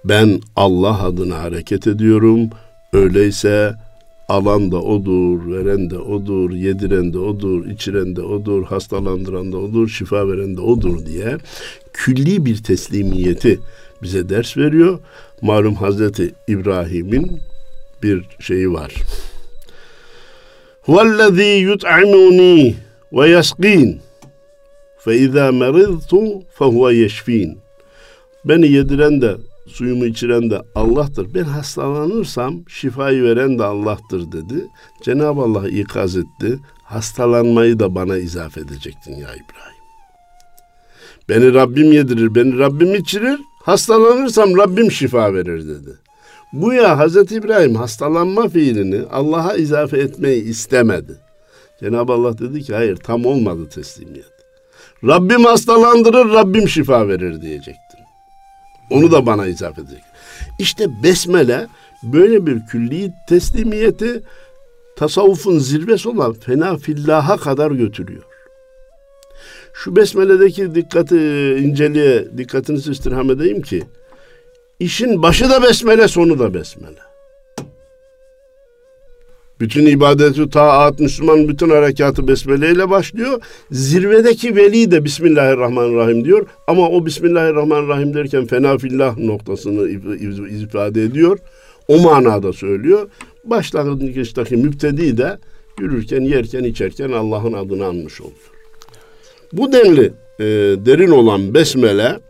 Ben 0.04 0.40
Allah 0.56 1.02
adına 1.02 1.42
hareket 1.42 1.86
ediyorum. 1.86 2.50
Öyleyse 2.92 3.74
alan 4.28 4.72
da 4.72 4.82
odur, 4.82 5.52
veren 5.52 5.90
de 5.90 5.98
odur, 5.98 6.50
yediren 6.50 7.12
de 7.12 7.18
odur, 7.18 7.66
içiren 7.66 8.16
de 8.16 8.22
odur, 8.22 8.64
hastalandıran 8.64 9.52
da 9.52 9.56
odur, 9.56 9.88
şifa 9.88 10.28
veren 10.28 10.56
de 10.56 10.60
odur 10.60 11.06
diye 11.06 11.38
külli 11.92 12.46
bir 12.46 12.62
teslimiyeti 12.62 13.60
bize 14.02 14.28
ders 14.28 14.56
veriyor. 14.56 14.98
Malum 15.42 15.74
Hazreti 15.74 16.34
İbrahim'in 16.48 17.40
bir 18.02 18.24
şeyi 18.40 18.72
var. 18.72 18.94
Huvellezî 20.82 21.42
yut'imuni 21.42 22.74
ve 23.12 23.28
yasqin 23.28 24.00
fe 24.98 25.16
izâ 25.16 25.52
meridtu 25.52 26.42
fehuve 26.58 26.94
yeşfin. 26.94 27.58
Beni 28.44 28.68
yediren 28.68 29.20
de 29.20 29.36
suyumu 29.66 30.06
içiren 30.06 30.50
de 30.50 30.62
Allah'tır. 30.74 31.34
Ben 31.34 31.44
hastalanırsam 31.44 32.68
şifayı 32.68 33.22
veren 33.22 33.58
de 33.58 33.64
Allah'tır 33.64 34.32
dedi. 34.32 34.66
Cenab-ı 35.02 35.40
Allah 35.40 35.68
ikaz 35.68 36.16
etti. 36.16 36.58
Hastalanmayı 36.84 37.78
da 37.78 37.94
bana 37.94 38.16
izafe 38.16 38.60
edecektin 38.60 39.12
ya 39.12 39.28
İbrahim. 39.28 39.82
Beni 41.28 41.54
Rabbim 41.54 41.92
yedirir, 41.92 42.34
beni 42.34 42.58
Rabbim 42.58 42.94
içirir. 42.94 43.40
Hastalanırsam 43.62 44.56
Rabbim 44.56 44.90
şifa 44.90 45.34
verir 45.34 45.68
dedi. 45.68 45.90
Bu 46.52 46.72
ya 46.72 46.98
Hazreti 46.98 47.34
İbrahim 47.34 47.74
hastalanma 47.74 48.48
fiilini 48.48 49.02
Allah'a 49.12 49.54
izafe 49.54 49.98
etmeyi 49.98 50.42
istemedi. 50.42 51.12
Cenab-ı 51.80 52.12
Allah 52.12 52.38
dedi 52.38 52.62
ki 52.62 52.74
hayır 52.74 52.96
tam 52.96 53.26
olmadı 53.26 53.68
teslimiyet. 53.68 54.32
Rabbim 55.04 55.44
hastalandırır, 55.44 56.32
Rabbim 56.34 56.68
şifa 56.68 57.08
verir 57.08 57.42
diyecektin. 57.42 58.00
Onu 58.90 59.12
da 59.12 59.26
bana 59.26 59.46
izafe 59.46 59.80
edecek. 59.80 60.02
İşte 60.58 61.02
besmele 61.02 61.66
böyle 62.02 62.46
bir 62.46 62.66
külli 62.66 63.12
teslimiyeti 63.28 64.22
tasavvufun 64.96 65.58
zirvesi 65.58 66.08
olan 66.08 66.32
fena 66.32 66.76
fillaha 66.76 67.36
kadar 67.36 67.70
götürüyor. 67.70 68.22
Şu 69.72 69.96
besmeledeki 69.96 70.74
dikkati 70.74 71.16
inceliğe 71.60 72.38
dikkatinizi 72.38 72.92
istirham 72.92 73.30
edeyim 73.30 73.62
ki 73.62 73.82
işin 74.80 75.22
başı 75.22 75.50
da 75.50 75.62
besmele 75.62 76.08
sonu 76.08 76.38
da 76.38 76.54
besmele. 76.54 77.12
Bütün 79.60 79.86
ibadeti, 79.86 80.50
taat, 80.50 81.00
Müslüman 81.00 81.48
bütün 81.48 81.70
harekatı 81.70 82.28
besmeleyle 82.28 82.90
başlıyor. 82.90 83.42
Zirvedeki 83.70 84.56
veli 84.56 84.90
de 84.90 85.04
Bismillahirrahmanirrahim 85.04 86.24
diyor. 86.24 86.46
Ama 86.66 86.88
o 86.88 87.06
Bismillahirrahmanirrahim 87.06 88.14
derken 88.14 88.46
fena 88.46 88.78
fillah 88.78 89.18
noktasını 89.18 89.88
ifade 90.48 91.02
ediyor. 91.02 91.38
O 91.88 91.98
manada 91.98 92.52
söylüyor. 92.52 93.08
Başlangıçtaki 93.44 94.56
müptedi 94.56 95.16
de 95.16 95.38
yürürken, 95.80 96.20
yerken, 96.20 96.64
içerken 96.64 97.12
Allah'ın 97.12 97.52
adını 97.52 97.86
anmış 97.86 98.20
oluyor. 98.20 98.51
Bu 99.52 99.72
denli 99.72 100.12
e, 100.38 100.44
derin 100.86 101.10
olan 101.10 101.54
besmele 101.54 102.20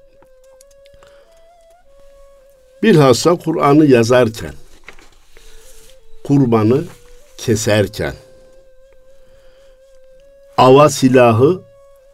bilhassa 2.83 3.35
Kur'an'ı 3.35 3.87
yazarken, 3.87 4.55
kurbanı 6.25 6.85
keserken, 7.37 8.14
ava 10.57 10.91
silahı 10.91 11.62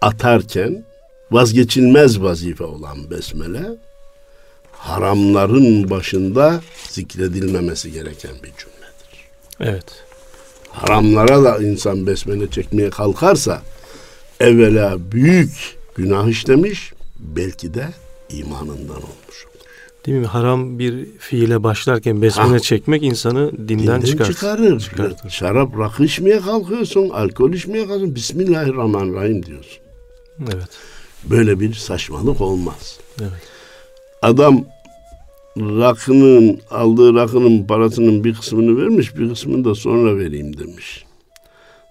atarken 0.00 0.85
vazgeçilmez 1.31 2.23
vazife 2.23 2.65
olan 2.65 3.11
besmele 3.11 3.62
haramların 4.73 5.91
başında 5.91 6.61
zikredilmemesi 6.88 7.93
gereken 7.93 8.35
bir 8.35 8.53
cümledir. 8.59 9.29
Evet. 9.61 10.05
Haramlara 10.71 11.45
da 11.45 11.59
insan 11.59 12.07
besmele 12.07 12.50
çekmeye 12.50 12.91
kalkarsa 12.91 13.62
evvela 14.40 15.12
büyük 15.12 15.76
günah 15.95 16.28
işlemiş 16.28 16.92
belki 17.18 17.75
de 17.75 17.88
imanından 18.30 18.97
olmuş 18.97 19.47
olur. 19.47 19.64
Değil 20.07 20.18
mi? 20.18 20.26
Haram 20.26 20.78
bir 20.78 21.07
fiile 21.18 21.62
başlarken 21.62 22.23
besmele 22.23 22.49
ha. 22.49 22.59
çekmek 22.59 23.02
insanı 23.02 23.52
dinden, 23.52 23.78
dinden 23.78 24.00
çıkartır. 24.00 24.35
çıkarır. 24.35 24.80
çıkartır. 24.80 25.30
Şarap 25.30 25.78
rakı 25.78 26.04
içmeye 26.04 26.40
kalkıyorsun, 26.40 27.09
alkol 27.09 27.52
içmeye 27.52 27.87
kalkıyorsun. 27.87 28.14
Bismillahirrahmanirrahim 28.14 29.47
diyorsun. 29.47 29.78
Evet. 30.40 30.68
Böyle 31.25 31.61
bir 31.61 31.75
saçmalık 31.75 32.40
olmaz. 32.40 32.99
Evet. 33.21 33.42
Adam 34.23 34.64
rakının 35.57 36.61
aldığı 36.71 37.14
rakının 37.14 37.66
parasının 37.66 38.25
bir 38.25 38.35
kısmını 38.35 38.83
vermiş, 38.83 39.16
bir 39.16 39.28
kısmını 39.28 39.64
da 39.64 39.75
sonra 39.75 40.18
vereyim 40.18 40.59
demiş. 40.59 41.04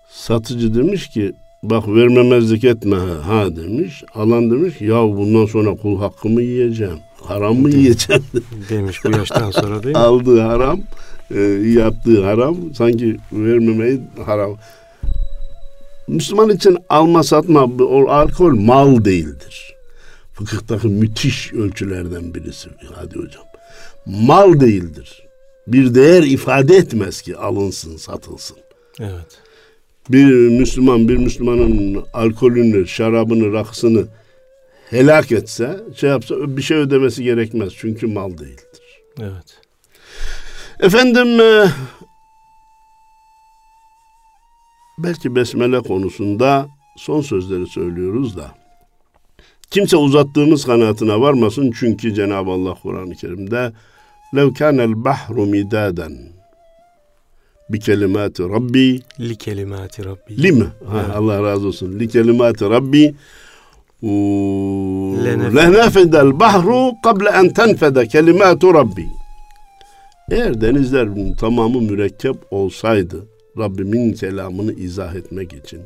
Satıcı 0.10 0.75
demiş 0.75 1.10
ki 1.10 1.34
bak 1.70 1.88
vermemezlik 1.88 2.64
etme 2.64 2.96
ha 2.98 3.56
demiş. 3.56 4.04
Alan 4.16 4.52
demiş 4.52 4.82
ya 4.82 5.04
bundan 5.04 5.46
sonra 5.46 5.76
kul 5.76 6.00
hakkımı 6.00 6.42
yiyeceğim. 6.42 7.00
Haram 7.22 7.56
mı 7.56 7.70
yiyeceğim? 7.70 8.24
Demiş 8.70 9.06
bu 9.06 9.12
yaştan 9.12 9.52
sonra 9.52 9.84
değil 9.84 9.96
mi? 9.96 10.02
Aldığı 10.02 10.40
haram, 10.40 10.80
e, 11.32 11.40
yaptığı 11.80 12.24
haram 12.24 12.58
sanki 12.74 13.18
vermemeyi 13.32 14.02
haram. 14.26 14.58
Müslüman 16.08 16.50
için 16.50 16.78
alma 16.90 17.24
satma 17.24 17.64
o 17.80 18.10
alkol 18.10 18.56
mal 18.56 19.06
değildir. 19.06 19.76
Fıkıhtaki 20.34 20.88
müthiş 20.88 21.54
ölçülerden 21.54 22.34
birisi 22.34 22.70
hadi 22.96 23.16
hocam. 23.16 23.44
Mal 24.06 24.60
değildir. 24.60 25.28
Bir 25.68 25.96
değer 25.96 26.24
ifade 26.24 26.76
etmez 26.76 27.22
ki 27.22 27.38
alınsın, 27.38 27.98
satılsın. 27.98 28.58
Evet. 29.00 29.47
Bir 30.10 30.26
Müslüman 30.60 31.08
bir 31.08 31.18
Müslümanın 31.18 32.04
alkolünü, 32.14 32.88
şarabını, 32.88 33.54
rakısını 33.54 34.06
helak 34.90 35.32
etse, 35.32 35.80
şey 35.96 36.10
yapsa 36.10 36.58
bir 36.58 36.62
şey 36.62 36.78
ödemesi 36.78 37.24
gerekmez. 37.24 37.74
Çünkü 37.78 38.08
mal 38.08 38.38
değildir. 38.38 39.02
Evet. 39.20 39.62
Efendim 40.80 41.42
e, 41.42 41.68
belki 44.98 45.36
besmele 45.36 45.80
konusunda 45.80 46.68
son 46.98 47.22
sözleri 47.22 47.68
söylüyoruz 47.68 48.38
da 48.38 48.52
kimse 49.72 49.98
uzattığımız 49.98 50.66
kanaatine 50.66 51.22
varmasın 51.22 51.74
çünkü 51.80 52.14
Cenab-ı 52.14 52.52
Allah 52.52 52.74
Kur'an-ı 52.74 53.16
Kerim'de 53.16 53.74
lev 54.36 54.54
kânel 54.54 55.06
bahru 55.06 55.46
midâden 55.46 56.37
bi 57.71 57.79
kelimati 57.81 58.43
rabbi 58.43 59.00
Li 59.21 59.37
kelimati 59.37 60.05
Rabbi. 60.05 60.43
li 60.43 60.52
mi? 60.52 60.64
Ha, 60.88 61.07
Allah 61.14 61.43
razı 61.43 61.67
olsun. 61.67 61.99
Li 61.99 62.09
kelimati 62.09 62.64
rabbi 62.71 63.14
Lenef- 65.25 65.55
lenefedel 65.57 66.41
bahru 66.41 66.93
kable 67.05 67.29
en 67.29 67.49
tenfede 67.49 68.07
kelimatu 68.09 68.75
rabbi. 68.75 69.07
Eğer 70.31 70.61
denizler 70.61 71.09
tamamı 71.41 71.81
mürekkep 71.81 72.37
olsaydı 72.50 73.26
Rabbimin 73.59 74.12
kelamını 74.12 74.73
izah 74.73 75.14
etmek 75.14 75.52
için 75.52 75.81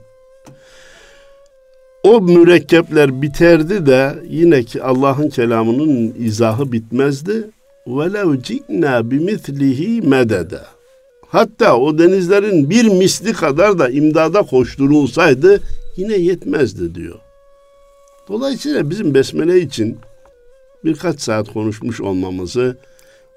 o 2.02 2.20
mürekkepler 2.20 3.22
biterdi 3.22 3.86
de 3.86 4.14
yine 4.28 4.62
ki 4.62 4.82
Allah'ın 4.82 5.28
kelamının 5.28 6.14
izahı 6.18 6.72
bitmezdi. 6.72 7.50
وَلَوْ 7.86 8.42
جِئْنَا 8.42 8.94
بِمِثْلِهِ 9.10 10.00
مَدَدًا 10.12 10.62
Hatta 11.31 11.77
o 11.77 11.97
denizlerin 11.97 12.69
bir 12.69 12.85
misli 12.85 13.33
kadar 13.33 13.79
da 13.79 13.89
imdada 13.89 14.41
koşturulsaydı 14.41 15.61
yine 15.97 16.17
yetmezdi 16.17 16.95
diyor. 16.95 17.19
Dolayısıyla 18.27 18.89
bizim 18.89 19.13
besmele 19.13 19.59
için 19.59 19.97
birkaç 20.85 21.21
saat 21.21 21.53
konuşmuş 21.53 22.01
olmamızı 22.01 22.77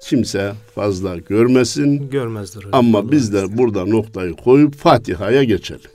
kimse 0.01 0.53
fazla 0.75 1.17
görmesin. 1.17 2.09
Görmezler 2.09 2.63
hocam. 2.63 2.71
Ama 2.73 3.11
biz 3.11 3.33
de 3.33 3.57
burada 3.57 3.85
noktayı 3.85 4.33
koyup 4.33 4.75
Fatiha'ya 4.75 5.43
geçelim. 5.43 5.91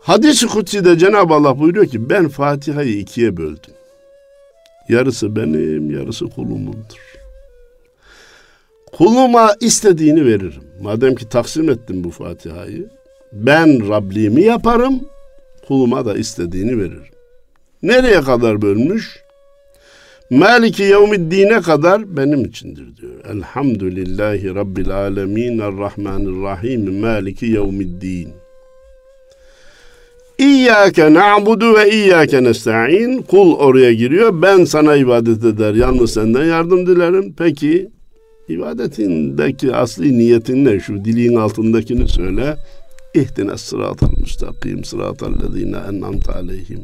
Hadis-i 0.00 0.46
Kutsi'de 0.46 0.98
Cenab-ı 0.98 1.34
Allah 1.34 1.58
buyuruyor 1.58 1.86
ki 1.86 2.10
ben 2.10 2.28
Fatiha'yı 2.28 2.98
ikiye 2.98 3.36
böldüm. 3.36 3.74
Yarısı 4.88 5.36
benim, 5.36 5.90
yarısı 5.90 6.26
kulumundur. 6.26 7.05
Kuluma 8.96 9.54
istediğini 9.60 10.26
veririm. 10.26 10.62
Madem 10.82 11.14
ki 11.14 11.28
taksim 11.28 11.70
ettim 11.70 12.04
bu 12.04 12.10
Fatiha'yı, 12.10 12.88
ben 13.32 13.88
Rabliğimi 13.88 14.42
yaparım, 14.42 15.00
kuluma 15.68 16.06
da 16.06 16.14
istediğini 16.14 16.78
veririm. 16.78 17.12
Nereye 17.82 18.20
kadar 18.20 18.62
bölmüş? 18.62 19.16
Maliki 20.30 20.82
yevmiddine 20.82 21.60
kadar 21.60 22.16
benim 22.16 22.44
içindir 22.44 22.96
diyor. 22.96 23.12
Elhamdülillahi 23.30 24.54
Rabbil 24.54 24.90
alemin 24.90 25.58
errahmanirrahim 25.58 27.00
maliki 27.00 27.46
yevmiddin. 27.46 28.28
İyyâke 30.38 31.14
na'budu 31.14 31.74
ve 31.74 31.90
iyyâke 31.90 32.44
nesta'in. 32.44 33.22
Kul 33.22 33.54
oraya 33.54 33.92
giriyor. 33.92 34.42
Ben 34.42 34.64
sana 34.64 34.96
ibadet 34.96 35.44
eder. 35.44 35.74
Yalnız 35.74 36.12
senden 36.12 36.44
yardım 36.44 36.86
dilerim. 36.86 37.34
Peki 37.38 37.95
ibadetindeki 38.48 39.74
asli 39.74 40.18
niyetin 40.18 40.64
ne? 40.64 40.80
Şu 40.80 41.04
dilin 41.04 41.36
altındakini 41.36 42.08
söyle. 42.08 42.56
İhdine 43.14 43.56
sıratal 43.56 44.20
müstakim 44.20 44.84
sıratal 44.84 45.32
lezine 45.32 45.76
en'amte 45.76 46.32
aleyhim. 46.32 46.80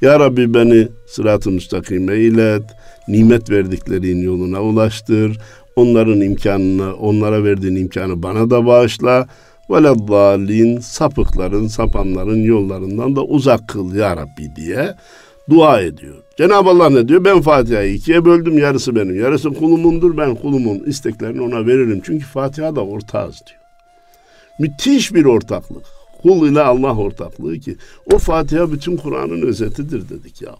Ya 0.00 0.20
Rabbi 0.20 0.54
beni 0.54 0.88
sırat-ı 1.06 1.50
müstakime 1.50 2.16
ilet. 2.16 2.62
Nimet 3.08 3.50
verdiklerin 3.50 4.22
yoluna 4.22 4.62
ulaştır. 4.62 5.38
Onların 5.76 6.20
imkanını, 6.20 6.94
onlara 6.94 7.44
verdiğin 7.44 7.76
imkanı 7.76 8.22
bana 8.22 8.50
da 8.50 8.66
bağışla. 8.66 9.26
Veleddallin 9.70 10.80
sapıkların, 10.80 11.66
sapanların 11.66 12.42
yollarından 12.42 13.16
da 13.16 13.24
uzak 13.24 13.68
kıl 13.68 13.94
ya 13.94 14.16
Rabbi 14.16 14.56
diye 14.56 14.94
dua 15.50 15.80
ediyor. 15.80 16.14
Cenab-ı 16.38 16.70
Allah 16.70 16.90
ne 16.90 17.08
diyor? 17.08 17.24
Ben 17.24 17.40
Fatiha'yı 17.40 17.94
ikiye 17.94 18.24
böldüm. 18.24 18.58
Yarısı 18.58 18.96
benim, 18.96 19.20
yarısı 19.20 19.54
kulumundur. 19.54 20.16
Ben 20.16 20.34
kulumun 20.34 20.78
isteklerini 20.78 21.42
ona 21.42 21.66
veririm. 21.66 22.02
Çünkü 22.04 22.24
Fatiha 22.24 22.76
da 22.76 22.84
ortağız 22.84 23.42
diyor. 23.46 23.60
Müthiş 24.58 25.14
bir 25.14 25.24
ortaklık. 25.24 25.84
Kul 26.22 26.48
ile 26.48 26.60
Allah 26.60 26.96
ortaklığı 26.96 27.58
ki 27.58 27.76
o 28.12 28.18
Fatiha 28.18 28.72
bütün 28.72 28.96
Kur'an'ın 28.96 29.42
özetidir 29.42 30.08
dedik 30.08 30.42
ya. 30.42 30.54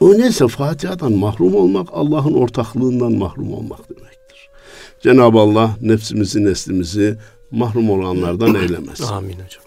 Öyleyse 0.00 0.48
Fatiha'dan 0.48 1.12
mahrum 1.12 1.54
olmak 1.54 1.88
Allah'ın 1.92 2.34
ortaklığından 2.34 3.12
mahrum 3.12 3.52
olmak 3.54 3.90
demektir. 3.90 4.48
Cenab-ı 5.02 5.38
Allah 5.38 5.70
nefsimizi, 5.80 6.44
neslimizi 6.44 7.16
mahrum 7.50 7.90
olanlardan 7.90 8.54
eylemesin. 8.54 9.04
Amin 9.04 9.32
hocam. 9.32 9.64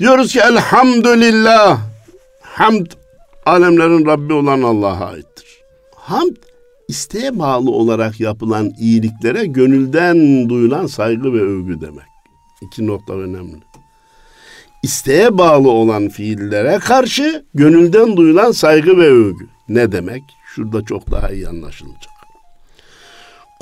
Diyoruz 0.00 0.32
ki 0.32 0.40
elhamdülillah. 0.40 1.80
Hamd 2.40 2.86
alemlerin 3.46 4.06
Rabbi 4.06 4.32
olan 4.32 4.62
Allah'a 4.62 5.06
aittir. 5.06 5.46
Hamd 5.94 6.36
isteğe 6.88 7.38
bağlı 7.38 7.70
olarak 7.70 8.20
yapılan 8.20 8.72
iyiliklere 8.78 9.46
gönülden 9.46 10.48
duyulan 10.48 10.86
saygı 10.86 11.32
ve 11.32 11.40
övgü 11.40 11.80
demek. 11.80 12.06
İki 12.62 12.86
nokta 12.86 13.14
önemli. 13.14 13.56
İsteğe 14.82 15.38
bağlı 15.38 15.70
olan 15.70 16.08
fiillere 16.08 16.78
karşı 16.78 17.44
gönülden 17.54 18.16
duyulan 18.16 18.52
saygı 18.52 18.96
ve 18.98 19.06
övgü. 19.06 19.46
Ne 19.68 19.92
demek? 19.92 20.22
Şurada 20.54 20.84
çok 20.84 21.10
daha 21.10 21.30
iyi 21.30 21.48
anlaşılacak. 21.48 22.16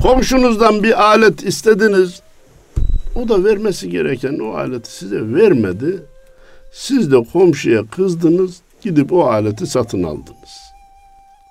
Komşunuzdan 0.02 0.82
bir 0.82 1.04
alet 1.04 1.42
istediniz. 1.44 2.20
O 3.16 3.28
da 3.28 3.44
vermesi 3.44 3.90
gereken 3.90 4.38
o 4.38 4.54
aleti 4.54 4.96
size 4.96 5.34
vermedi. 5.34 6.02
Siz 6.72 7.12
de 7.12 7.24
komşuya 7.32 7.84
kızdınız, 7.86 8.60
gidip 8.84 9.12
o 9.12 9.24
aleti 9.24 9.66
satın 9.66 10.02
aldınız. 10.02 10.64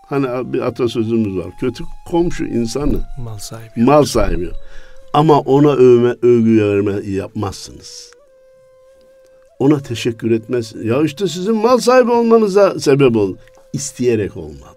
Hani 0.06 0.54
bir 0.54 0.62
atasözümüz 0.62 1.38
var. 1.38 1.52
Kötü 1.60 1.84
komşu 2.12 2.46
insanı 2.46 3.00
Mal 3.24 3.38
sahibi. 3.38 3.72
mal 3.84 4.04
sahibi. 4.04 4.50
Ama 5.14 5.40
ona 5.40 5.72
övme, 5.72 6.10
övgü 6.22 6.64
verme 6.66 7.10
yapmazsınız. 7.10 8.12
Ona 9.60 9.80
teşekkür 9.80 10.32
etmez. 10.32 10.74
Ya 10.84 11.02
işte 11.04 11.28
sizin 11.28 11.56
mal 11.56 11.78
sahibi 11.78 12.12
olmanıza 12.12 12.80
sebep 12.80 13.16
oldu. 13.16 13.38
İsteyerek 13.74 14.38
olmadı. 14.38 14.74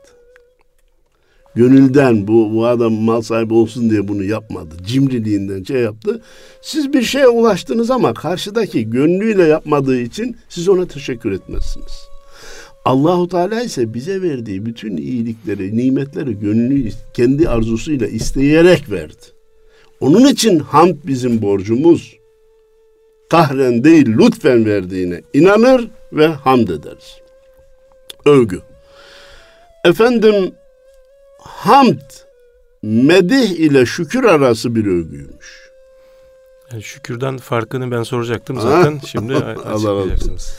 Gönülden 1.55 2.29
bu, 2.29 2.55
bu 2.55 2.67
adam 2.67 2.93
mal 2.93 3.21
sahibi 3.23 3.55
olsun 3.55 3.91
diye 3.91 4.09
bunu 4.09 4.25
yapmadı. 4.25 4.75
Cimriliğinden 4.87 5.63
şey 5.63 5.81
yaptı. 5.81 6.21
Siz 6.63 6.93
bir 6.93 7.03
şeye 7.03 7.29
ulaştınız 7.29 7.91
ama 7.91 8.15
karşıdaki 8.15 8.91
gönlüyle 8.91 9.43
yapmadığı 9.45 10.01
için 10.01 10.37
siz 10.49 10.69
ona 10.69 10.87
teşekkür 10.87 11.33
etmezsiniz. 11.33 11.93
Allahu 12.87 13.29
Teala 13.29 13.63
ise 13.63 13.95
bize 13.95 14.23
verdiği 14.23 14.67
bütün 14.67 14.97
iyilikleri, 14.97 15.77
nimetleri 15.77 16.39
gönlü 16.41 16.91
kendi 17.15 17.49
arzusuyla 17.49 18.07
isteyerek 18.07 18.91
verdi. 18.91 19.27
Onun 20.01 20.27
için 20.27 20.59
hamd 20.59 20.95
bizim 21.05 21.43
borcumuz. 21.43 22.17
Kahren 23.31 23.85
değil 23.85 24.07
lütfen 24.09 24.65
verdiğine 24.65 25.23
inanır 25.33 25.89
ve 26.13 26.27
hamd 26.27 26.69
ederiz. 26.69 27.21
Övgü. 28.27 28.61
Efendim 29.85 30.53
hamd 31.39 32.01
medih 32.83 33.51
ile 33.51 33.87
şükür 33.87 34.25
arası 34.25 34.75
bir 34.75 34.87
övgüymüş. 34.87 35.71
Yani 36.73 36.83
şükürden 36.83 37.39
farkını 37.39 37.91
ben 37.91 38.03
soracaktım 38.03 38.61
zaten. 38.61 39.01
Şimdi 39.07 39.35
Allah 39.37 39.55
razı 39.55 39.91
olsun. 39.91 39.99
açıklayacaksınız. 40.01 40.57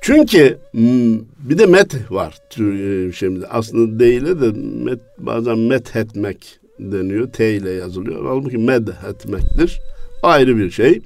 Çünkü 0.00 0.58
hmm, 0.70 1.18
bir 1.38 1.58
de 1.58 1.66
met 1.66 2.10
var. 2.10 2.34
E, 2.58 3.12
Şimdi 3.12 3.46
aslında 3.46 3.98
değil 3.98 4.22
de 4.22 4.52
met, 4.84 5.00
bazen 5.18 5.58
met 5.58 5.96
etmek 5.96 6.58
deniyor. 6.78 7.26
T 7.32 7.54
ile 7.54 7.70
yazılıyor. 7.70 8.26
Halbuki 8.26 8.58
med 8.58 8.88
etmektir. 9.10 9.80
Ayrı 10.22 10.56
bir 10.58 10.70
şey. 10.70 11.00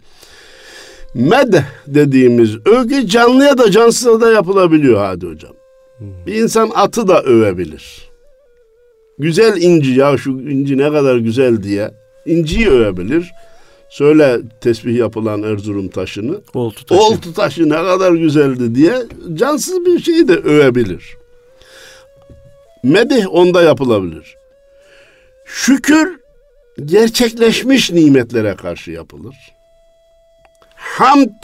Med 1.14 1.54
dediğimiz 1.86 2.56
övgü 2.66 3.06
canlıya 3.06 3.58
da 3.58 3.70
cansıza 3.70 4.20
da 4.20 4.32
yapılabiliyor 4.32 4.96
hadi 4.96 5.26
hocam. 5.26 5.52
Bir 6.26 6.34
insan 6.34 6.70
atı 6.74 7.08
da 7.08 7.22
övebilir. 7.22 8.10
Güzel 9.18 9.62
inci 9.62 9.90
ya 9.90 10.16
şu 10.16 10.30
inci 10.30 10.78
ne 10.78 10.90
kadar 10.90 11.16
güzel 11.16 11.62
diye 11.62 11.90
inciyi 12.26 12.68
övebilir. 12.70 13.30
Söyle 13.90 14.38
tesbih 14.60 14.96
yapılan 14.96 15.42
Erzurum 15.42 15.88
taşını. 15.88 16.40
Oltu 16.54 16.86
taşı. 16.86 17.02
Oltu 17.02 17.34
taşı 17.34 17.68
ne 17.68 17.76
kadar 17.76 18.12
güzeldi 18.12 18.74
diye 18.74 19.02
cansız 19.34 19.86
bir 19.86 20.02
şeyi 20.02 20.28
de 20.28 20.36
övebilir. 20.36 21.16
Medih 22.82 23.34
onda 23.34 23.62
yapılabilir. 23.62 24.36
Şükür 25.44 26.20
gerçekleşmiş 26.84 27.90
nimetlere 27.90 28.56
karşı 28.56 28.90
yapılır. 28.90 29.36
Hamd 30.74 31.34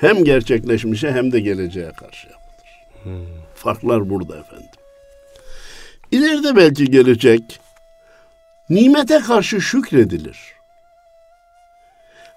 hem 0.00 0.24
gerçekleşmişe 0.24 1.12
hem 1.12 1.32
de 1.32 1.40
geleceğe 1.40 1.92
karşı 1.92 2.28
yapılır. 2.28 3.26
Farklar 3.54 4.10
burada 4.10 4.38
efendim. 4.38 4.68
İleride 6.10 6.56
belki 6.56 6.84
gelecek 6.90 7.60
nimete 8.70 9.18
karşı 9.18 9.60
şükredilir. 9.60 10.55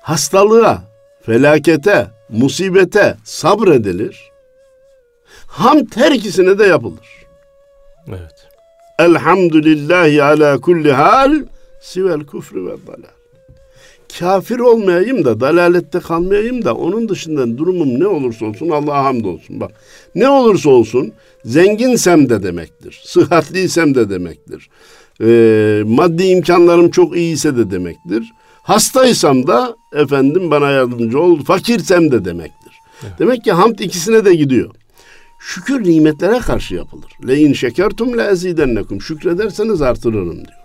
Hastalığa, 0.01 0.83
felakete, 1.21 2.07
musibete 2.29 3.17
sabredilir. 3.23 4.31
Hamd 5.47 5.87
her 5.95 6.11
ikisine 6.11 6.59
de 6.59 6.65
yapılır. 6.65 7.07
Evet. 8.07 8.47
Elhamdülillahi 8.99 10.23
ala 10.23 10.61
kulli 10.61 10.91
hal 10.93 11.43
sivel 11.81 12.19
küfrü 12.19 12.65
ve 12.65 12.71
dalal. 12.87 13.19
Kafir 14.19 14.59
olmayayım 14.59 15.25
da 15.25 15.39
dalalette 15.39 15.99
kalmayayım 15.99 16.65
da 16.65 16.75
onun 16.75 17.09
dışında 17.09 17.57
durumum 17.57 17.99
ne 17.99 18.07
olursa 18.07 18.45
olsun 18.45 18.69
Allah'a 18.69 19.03
hamdolsun. 19.03 19.59
Bak 19.59 19.71
ne 20.15 20.29
olursa 20.29 20.69
olsun 20.69 21.13
zenginsem 21.45 22.29
de 22.29 22.43
demektir. 22.43 23.01
Sıhhatliysem 23.05 23.95
de 23.95 24.09
demektir. 24.09 24.69
Ee, 25.21 25.83
maddi 25.85 26.23
imkanlarım 26.23 26.89
çok 26.89 27.17
iyiyse 27.17 27.57
de 27.57 27.71
demektir. 27.71 28.23
Hastaysam 28.69 29.47
da 29.47 29.75
efendim 29.93 30.51
bana 30.51 30.71
yardımcı 30.71 31.19
ol. 31.19 31.43
Fakirsem 31.43 32.11
de 32.11 32.25
demektir. 32.25 32.73
Demek 33.19 33.43
ki 33.43 33.51
hamd 33.51 33.79
ikisine 33.79 34.25
de 34.25 34.35
gidiyor. 34.35 34.75
Şükür 35.39 35.83
nimetlere 35.83 36.39
karşı 36.39 36.75
yapılır. 36.75 37.11
Le 37.27 37.37
in 37.37 37.53
şekertum 37.53 38.17
le 38.17 38.23
ezidennekum. 38.23 39.01
Şükrederseniz 39.01 39.81
artırırım 39.81 40.45
diyor. 40.45 40.59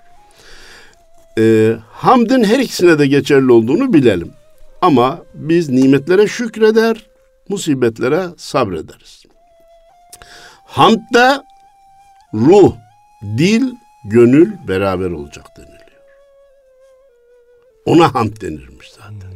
Ee, 1.39 1.77
hamdın 1.91 2.45
her 2.45 2.59
ikisine 2.59 2.99
de 2.99 3.07
geçerli 3.07 3.53
olduğunu 3.53 3.93
bilelim. 3.93 4.33
Ama 4.83 5.23
biz 5.35 5.69
nimetlere 5.69 6.27
şükreder, 6.27 7.07
musibetlere 7.49 8.27
sabrederiz. 8.37 9.23
Hamdda 10.65 11.45
ruh, 12.35 12.73
dil, 13.39 13.63
gönül 14.05 14.53
beraber 14.69 15.11
olacak 15.11 15.47
deniliyor. 15.57 15.84
Ona 17.85 18.15
hamd 18.15 18.41
denirmiş 18.41 18.93
zaten. 18.93 19.35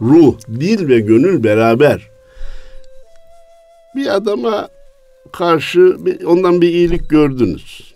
Ruh, 0.00 0.38
dil 0.60 0.88
ve 0.88 1.00
gönül 1.00 1.44
beraber 1.44 2.10
bir 3.96 4.14
adama 4.16 4.68
karşı 5.32 5.96
ondan 6.26 6.60
bir 6.60 6.68
iyilik 6.68 7.10
gördünüz. 7.10 7.94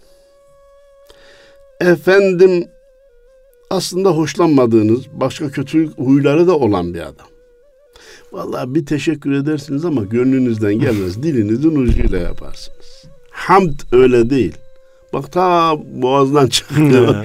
Efendim 1.80 2.68
aslında 3.70 4.10
hoşlanmadığınız 4.10 5.04
başka 5.12 5.50
kötü 5.50 5.90
huyları 5.96 6.46
da 6.46 6.58
olan 6.58 6.94
bir 6.94 7.00
adam. 7.00 7.26
Vallahi 8.32 8.74
bir 8.74 8.86
teşekkür 8.86 9.32
edersiniz 9.32 9.84
ama 9.84 10.04
gönlünüzden 10.04 10.74
gelmez. 10.74 11.22
Dilinizin 11.22 11.76
ucuyla 11.76 12.18
yaparsınız. 12.18 13.04
Hamd 13.30 13.80
öyle 13.92 14.30
değil. 14.30 14.54
Bak 15.14 15.32
ta 15.32 15.76
boğazdan 16.02 16.46
çıkıyor. 16.46 17.14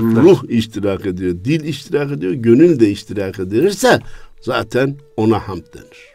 Ruh 0.00 0.42
iştirak 0.48 1.06
ediyor, 1.06 1.34
dil 1.44 1.64
iştirak 1.64 2.12
ediyor, 2.12 2.32
gönül 2.32 2.80
de 2.80 2.90
iştirak 2.90 3.38
ederse 3.38 4.00
zaten 4.40 4.96
ona 5.16 5.48
hamd 5.48 5.62
denir. 5.74 6.10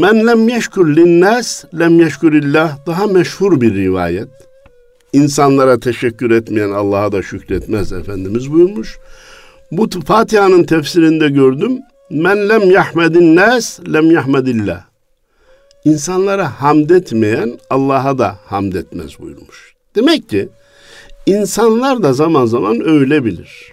Men 0.00 0.26
lem 0.26 0.48
yeşkur 0.48 0.96
linnas 0.96 1.64
lem 1.78 2.00
yeşkurillah 2.00 2.86
daha 2.86 3.06
meşhur 3.06 3.60
bir 3.60 3.74
rivayet. 3.74 4.28
İnsanlara 5.12 5.80
teşekkür 5.80 6.30
etmeyen 6.30 6.70
Allah'a 6.70 7.12
da 7.12 7.22
şükretmez 7.22 7.92
Efendimiz 7.92 8.52
buyurmuş. 8.52 8.98
Bu 9.70 9.88
Fatiha'nın 10.06 10.64
tefsirinde 10.64 11.28
gördüm. 11.28 11.78
Men 12.10 12.48
lem 12.48 12.70
yahmedin 12.70 13.36
nas 13.36 13.80
lem 13.92 14.10
yahmedillah. 14.10 14.87
İnsanlara 15.84 16.62
hamd 16.62 16.90
etmeyen 16.90 17.58
Allah'a 17.70 18.18
da 18.18 18.36
hamd 18.46 18.72
etmez 18.72 19.18
buyurmuş. 19.20 19.74
Demek 19.96 20.28
ki 20.28 20.48
insanlar 21.26 22.02
da 22.02 22.12
zaman 22.12 22.46
zaman 22.46 22.88
öyle 22.88 23.24
bilir. 23.24 23.72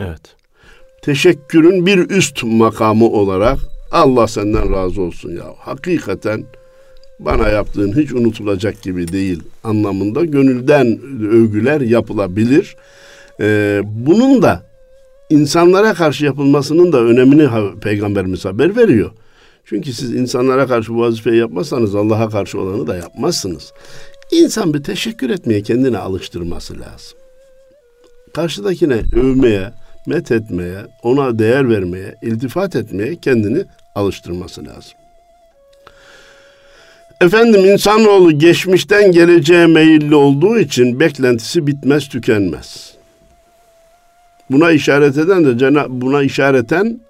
Evet. 0.00 0.20
Teşekkürün 1.02 1.86
bir 1.86 2.10
üst 2.10 2.44
makamı 2.44 3.04
olarak 3.04 3.58
Allah 3.90 4.26
senden 4.26 4.72
razı 4.72 5.02
olsun 5.02 5.36
ya. 5.36 5.44
Hakikaten 5.58 6.44
bana 7.18 7.48
yaptığın 7.48 7.96
hiç 7.96 8.12
unutulacak 8.12 8.82
gibi 8.82 9.12
değil 9.12 9.42
anlamında 9.64 10.24
gönülden 10.24 11.00
övgüler 11.30 11.80
yapılabilir. 11.80 12.76
Ee, 13.40 13.80
bunun 13.84 14.42
da 14.42 14.62
insanlara 15.30 15.94
karşı 15.94 16.24
yapılmasının 16.24 16.92
da 16.92 17.00
önemini 17.00 17.48
Peygamberimiz 17.80 18.44
haber 18.44 18.76
veriyor. 18.76 19.10
Çünkü 19.64 19.92
siz 19.92 20.14
insanlara 20.14 20.66
karşı 20.66 20.94
bu 20.94 21.00
vazifeyi 21.00 21.36
yapmazsanız 21.36 21.94
Allah'a 21.94 22.28
karşı 22.28 22.60
olanı 22.60 22.86
da 22.86 22.96
yapmazsınız. 22.96 23.72
İnsan 24.30 24.74
bir 24.74 24.82
teşekkür 24.82 25.30
etmeye 25.30 25.62
kendini 25.62 25.98
alıştırması 25.98 26.74
lazım. 26.74 27.18
Karşıdakine 28.34 29.02
övmeye, 29.12 29.72
met 30.06 30.32
etmeye, 30.32 30.78
ona 31.02 31.38
değer 31.38 31.68
vermeye, 31.68 32.14
iltifat 32.22 32.76
etmeye 32.76 33.16
kendini 33.16 33.64
alıştırması 33.94 34.64
lazım. 34.64 34.92
Efendim 37.20 37.64
insanoğlu 37.64 38.38
geçmişten 38.38 39.12
geleceğe 39.12 39.66
meyilli 39.66 40.14
olduğu 40.14 40.58
için 40.58 41.00
beklentisi 41.00 41.66
bitmez 41.66 42.08
tükenmez. 42.08 42.94
Buna 44.50 44.70
işaret 44.70 45.18
eden 45.18 45.44
de 45.44 45.86
buna 45.88 46.22
işareten 46.22 47.00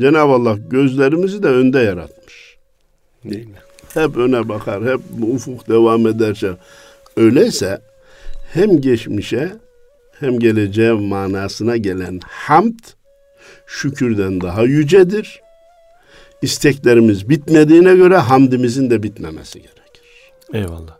Cenab-ı 0.00 0.32
Allah 0.32 0.56
gözlerimizi 0.70 1.42
de 1.42 1.48
önde 1.48 1.78
yaratmış. 1.78 2.56
Değil 3.24 3.46
mi? 3.46 3.56
Hep 3.94 4.16
öne 4.16 4.48
bakar, 4.48 4.84
hep 4.84 5.00
ufuk 5.34 5.68
devam 5.68 6.06
ederse. 6.06 6.56
Öyleyse 7.16 7.80
hem 8.52 8.80
geçmişe 8.80 9.52
hem 10.20 10.38
geleceğe 10.38 10.92
manasına 10.92 11.76
gelen 11.76 12.20
hamd 12.28 12.78
şükürden 13.66 14.40
daha 14.40 14.62
yücedir. 14.62 15.40
İsteklerimiz 16.42 17.28
bitmediğine 17.28 17.94
göre 17.96 18.16
hamdimizin 18.16 18.90
de 18.90 19.02
bitmemesi 19.02 19.58
gerekir. 19.58 20.32
Eyvallah. 20.52 20.96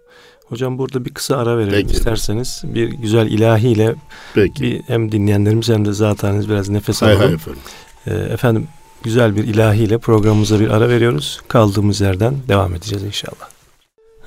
Hocam 0.47 0.79
burada 0.79 1.05
bir 1.05 1.15
kısa 1.15 1.37
ara 1.37 1.59
verelim 1.59 1.73
Peki. 1.73 1.93
isterseniz. 1.93 2.63
Bir 2.65 2.89
güzel 2.89 3.27
ilahiyle 3.31 3.95
Peki. 4.35 4.63
bir 4.63 4.81
hem 4.87 5.13
dinleyenlerimiz 5.13 5.69
hem 5.69 5.85
de 5.85 5.93
zaten 5.93 6.43
biraz 6.49 6.69
nefes 6.69 7.03
hay 7.03 7.13
alalım. 7.13 7.27
hay 7.27 7.35
efendim. 7.35 7.63
Ee, 8.07 8.15
efendim 8.33 8.67
güzel 9.03 9.37
bir 9.37 9.45
ilahiyle 9.45 9.99
programımıza 9.99 10.61
bir 10.61 10.69
ara 10.71 10.89
veriyoruz. 10.89 11.41
Kaldığımız 11.49 12.01
yerden 12.01 12.35
devam 12.49 12.75
edeceğiz 12.75 13.05
inşallah. 13.05 13.49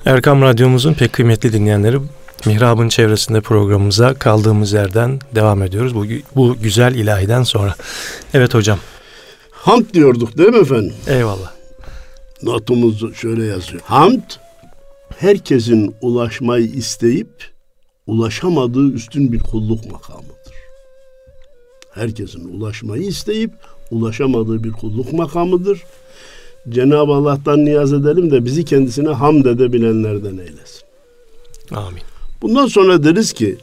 Erkam 0.04 0.42
Radyomuzun 0.42 0.94
pek 0.94 1.12
kıymetli 1.12 1.52
dinleyenleri 1.52 1.98
Mihrab'ın 2.46 2.88
çevresinde 2.88 3.40
programımıza 3.40 4.14
kaldığımız 4.14 4.72
yerden 4.72 5.20
devam 5.34 5.62
ediyoruz. 5.62 5.94
Bu, 5.94 6.04
bu 6.36 6.56
güzel 6.62 6.94
ilahiden 6.94 7.42
sonra. 7.42 7.74
Evet 8.34 8.54
hocam. 8.54 8.78
Hamd 9.50 9.84
diyorduk 9.94 10.38
değil 10.38 10.48
mi 10.48 10.58
efendim? 10.58 10.94
Eyvallah. 11.06 11.52
Notumuz 12.42 13.14
şöyle 13.16 13.44
yazıyor. 13.44 13.82
Hamd 13.84 14.22
herkesin 15.18 15.96
ulaşmayı 16.00 16.66
isteyip 16.66 17.52
ulaşamadığı 18.06 18.92
üstün 18.92 19.32
bir 19.32 19.38
kulluk 19.38 19.90
makamıdır. 19.90 20.34
Herkesin 21.94 22.60
ulaşmayı 22.60 23.02
isteyip 23.02 23.52
ulaşamadığı 23.94 24.64
bir 24.64 24.72
kulluk 24.72 25.12
makamıdır. 25.12 25.82
Cenab-ı 26.68 27.12
Allah'tan 27.12 27.64
niyaz 27.64 27.92
edelim 27.92 28.30
de 28.30 28.44
bizi 28.44 28.64
kendisine 28.64 29.08
hamd 29.08 29.44
edebilenlerden 29.44 30.38
eylesin. 30.38 30.82
Amin. 31.70 32.02
Bundan 32.42 32.66
sonra 32.66 33.04
deriz 33.04 33.32
ki 33.32 33.58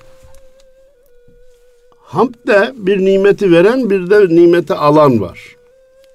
hamdde 1.99 2.73
bir 2.75 3.05
nimeti 3.05 3.51
veren 3.51 3.89
bir 3.89 4.09
de 4.09 4.35
nimeti 4.35 4.73
alan 4.73 5.21
var. 5.21 5.55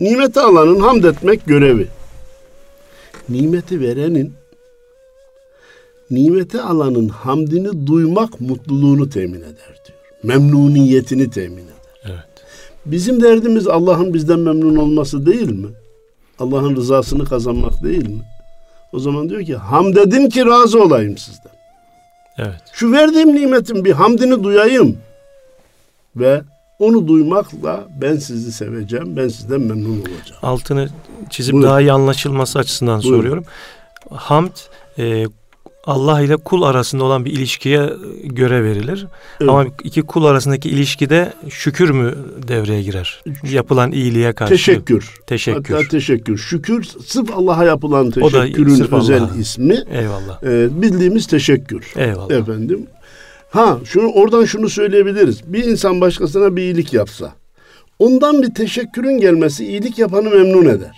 Nimeti 0.01 0.41
alanın 0.41 0.81
hamd 0.81 1.05
etmek 1.05 1.47
görevi. 1.47 1.89
Nimeti 3.29 3.81
verenin 3.81 4.33
nimeti 6.11 6.61
alanın 6.61 7.09
hamdini 7.09 7.87
duymak 7.87 8.41
mutluluğunu 8.41 9.11
temin 9.11 9.41
eder 9.41 9.81
diyor. 9.87 9.99
Memnuniyetini 10.23 11.31
temin 11.31 11.65
eder. 11.65 11.76
Bizim 12.87 13.23
derdimiz 13.23 13.67
Allah'ın 13.67 14.15
bizden 14.15 14.39
memnun 14.39 14.77
olması 14.77 15.27
değil 15.27 15.51
mi? 15.51 15.69
Allah'ın 16.39 16.77
rızasını 16.77 17.25
kazanmak 17.25 17.83
değil 17.83 18.09
mi? 18.09 18.23
O 18.93 18.99
zaman 18.99 19.29
diyor 19.29 19.43
ki 19.43 19.57
hamd 19.57 19.97
edin 19.97 20.29
ki 20.29 20.47
razı 20.47 20.83
olayım 20.83 21.19
sizden. 21.19 21.53
Evet. 22.39 22.63
Şu 22.73 22.93
verdiğim 22.93 23.35
nimetin 23.35 23.85
bir 23.85 23.93
hamdini 23.93 24.45
duyayım 24.45 24.97
ve 26.17 26.43
Onu 26.79 27.09
duymakla 27.09 27.85
ben 28.01 28.17
sizi 28.17 28.53
seveceğim, 28.53 29.17
ben 29.17 29.29
sizden 29.29 29.61
memnun 29.61 29.99
olacağım. 30.01 30.41
Altını 30.43 30.89
çizip 31.31 31.53
Buyurun. 31.55 31.69
daha 31.71 31.81
iyi 31.81 31.93
anlaşılması 31.93 32.59
açısından 32.59 33.03
Buyurun. 33.03 33.19
soruyorum. 33.19 33.45
Hamd 34.11 34.51
e, 34.99 35.27
Allah 35.87 36.21
ile 36.21 36.37
kul 36.37 36.63
arasında 36.63 37.05
olan 37.05 37.25
bir 37.25 37.31
ilişkiye 37.31 37.91
göre 38.25 38.65
verilir. 38.65 39.07
Evet. 39.41 39.51
Ama 39.51 39.67
iki 39.85 40.03
kul 40.03 40.25
arasındaki 40.25 40.69
ilişkide 40.71 41.33
şükür 41.49 41.91
mü 41.91 42.15
devreye 42.49 42.83
girer? 42.83 43.23
Yapılan 43.51 43.93
iyiliğe 43.93 44.33
karşı. 44.33 44.51
Teşekkür. 44.51 45.15
Teşekkür. 45.27 45.75
Hatta 45.75 45.89
teşekkür. 45.89 46.39
Şükür 46.39 46.85
sırf 47.07 47.31
Allah'a 47.35 47.65
yapılan 47.65 48.13
O 48.21 48.33
da 48.33 48.43
teşekkürün 48.43 48.93
özel 48.93 49.23
Allah'a. 49.23 49.37
ismi. 49.37 49.79
Eyvallah. 49.91 50.43
Ee, 50.43 50.83
bildiğimiz 50.83 51.27
teşekkür. 51.27 51.93
Eyvallah. 51.97 52.31
Efendim. 52.31 52.87
Ha, 53.51 53.79
şunu 53.85 54.13
oradan 54.13 54.45
şunu 54.45 54.69
söyleyebiliriz. 54.69 55.53
Bir 55.53 55.65
insan 55.65 56.01
başkasına 56.01 56.57
bir 56.57 56.63
iyilik 56.63 56.93
yapsa, 56.93 57.33
ondan 57.99 58.43
bir 58.43 58.55
teşekkürün 58.55 59.19
gelmesi 59.21 59.67
iyilik 59.67 59.99
yapanı 59.99 60.31
memnun 60.31 60.65
eder. 60.67 60.97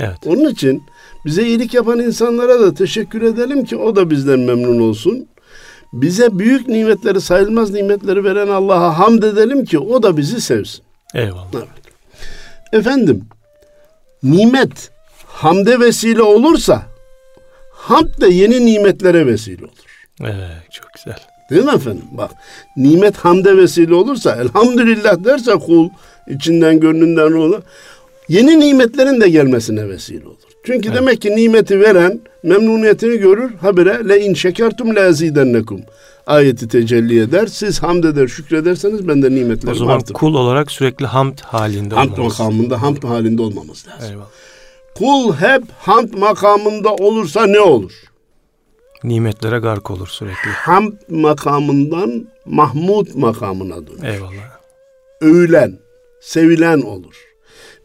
Evet. 0.00 0.18
Onun 0.26 0.50
için 0.50 0.82
bize 1.26 1.46
iyilik 1.46 1.74
yapan 1.74 1.98
insanlara 1.98 2.60
da 2.60 2.74
teşekkür 2.74 3.22
edelim 3.22 3.64
ki 3.64 3.76
o 3.76 3.96
da 3.96 4.10
bizden 4.10 4.40
memnun 4.40 4.80
olsun. 4.80 5.28
Bize 5.92 6.38
büyük 6.38 6.68
nimetleri, 6.68 7.20
sayılmaz 7.20 7.70
nimetleri 7.70 8.24
veren 8.24 8.48
Allah'a 8.48 8.98
hamd 8.98 9.22
edelim 9.22 9.64
ki 9.64 9.78
o 9.78 10.02
da 10.02 10.16
bizi 10.16 10.40
sevsin. 10.40 10.84
Eyvallah. 11.14 11.46
Evet. 11.54 11.68
Efendim, 12.72 13.24
nimet 14.22 14.90
hamde 15.26 15.80
vesile 15.80 16.22
olursa, 16.22 16.82
hamd 17.72 18.20
de 18.20 18.28
yeni 18.28 18.66
nimetlere 18.66 19.26
vesile 19.26 19.64
olur. 19.64 20.06
Evet, 20.20 20.72
çok 20.72 20.86
güzel. 20.94 21.18
Değil 21.50 21.64
mi 21.64 21.70
efendim? 21.70 22.04
Bak, 22.12 22.30
nimet 22.76 23.16
hamde 23.16 23.56
vesile 23.56 23.94
olursa, 23.94 24.36
elhamdülillah 24.36 25.24
derse 25.24 25.52
kul, 25.52 25.88
içinden 26.28 26.80
gönlünden 26.80 27.32
olur, 27.32 27.62
yeni 28.28 28.60
nimetlerin 28.60 29.20
de 29.20 29.28
gelmesine 29.28 29.88
vesile 29.88 30.26
olur. 30.26 30.45
Çünkü 30.66 30.88
Evet. 30.88 30.98
demek 30.98 31.20
ki 31.22 31.36
nimeti 31.36 31.80
veren 31.80 32.20
memnuniyetini 32.42 33.18
görür, 33.18 33.54
habire 33.54 34.08
le 34.08 34.20
in 34.20 34.34
şekertum 34.34 34.96
le 34.96 35.00
azidennekum 35.04 35.80
ayeti 36.26 36.68
tecelli 36.68 37.20
eder. 37.20 37.46
Siz 37.46 37.82
hamd 37.82 38.04
eder, 38.04 38.28
şükrederseniz 38.28 39.08
ben 39.08 39.22
de 39.22 39.26
O 39.26 39.30
nimetlerimi 39.30 39.78
zaman 39.78 39.94
artırırım. 39.94 40.14
kul 40.18 40.34
olarak 40.34 40.70
sürekli 40.70 41.06
hamd 41.06 41.38
halinde 41.40 41.94
Hamd 41.94 42.12
olmamız. 42.12 42.38
makamında, 42.40 42.82
hamd 42.82 43.04
halinde 43.04 43.42
olmamız 43.42 43.86
lazım. 43.88 44.10
Eyvallah. 44.10 44.26
Kul 44.94 45.32
hep 45.34 45.62
hamd 45.78 46.14
makamında 46.14 46.94
olursa 46.94 47.46
ne 47.46 47.60
olur? 47.60 47.92
Nimetlere 49.04 49.58
gark 49.58 49.90
olur 49.90 50.08
sürekli. 50.08 50.50
Hamd 50.50 50.92
makamından 51.08 52.26
Mahmud 52.44 53.06
makamına 53.14 53.86
dönür. 53.86 54.04
Eyvallah. 54.14 54.56
Övülen, 55.20 55.78
sevilen 56.20 56.80
olur. 56.80 57.14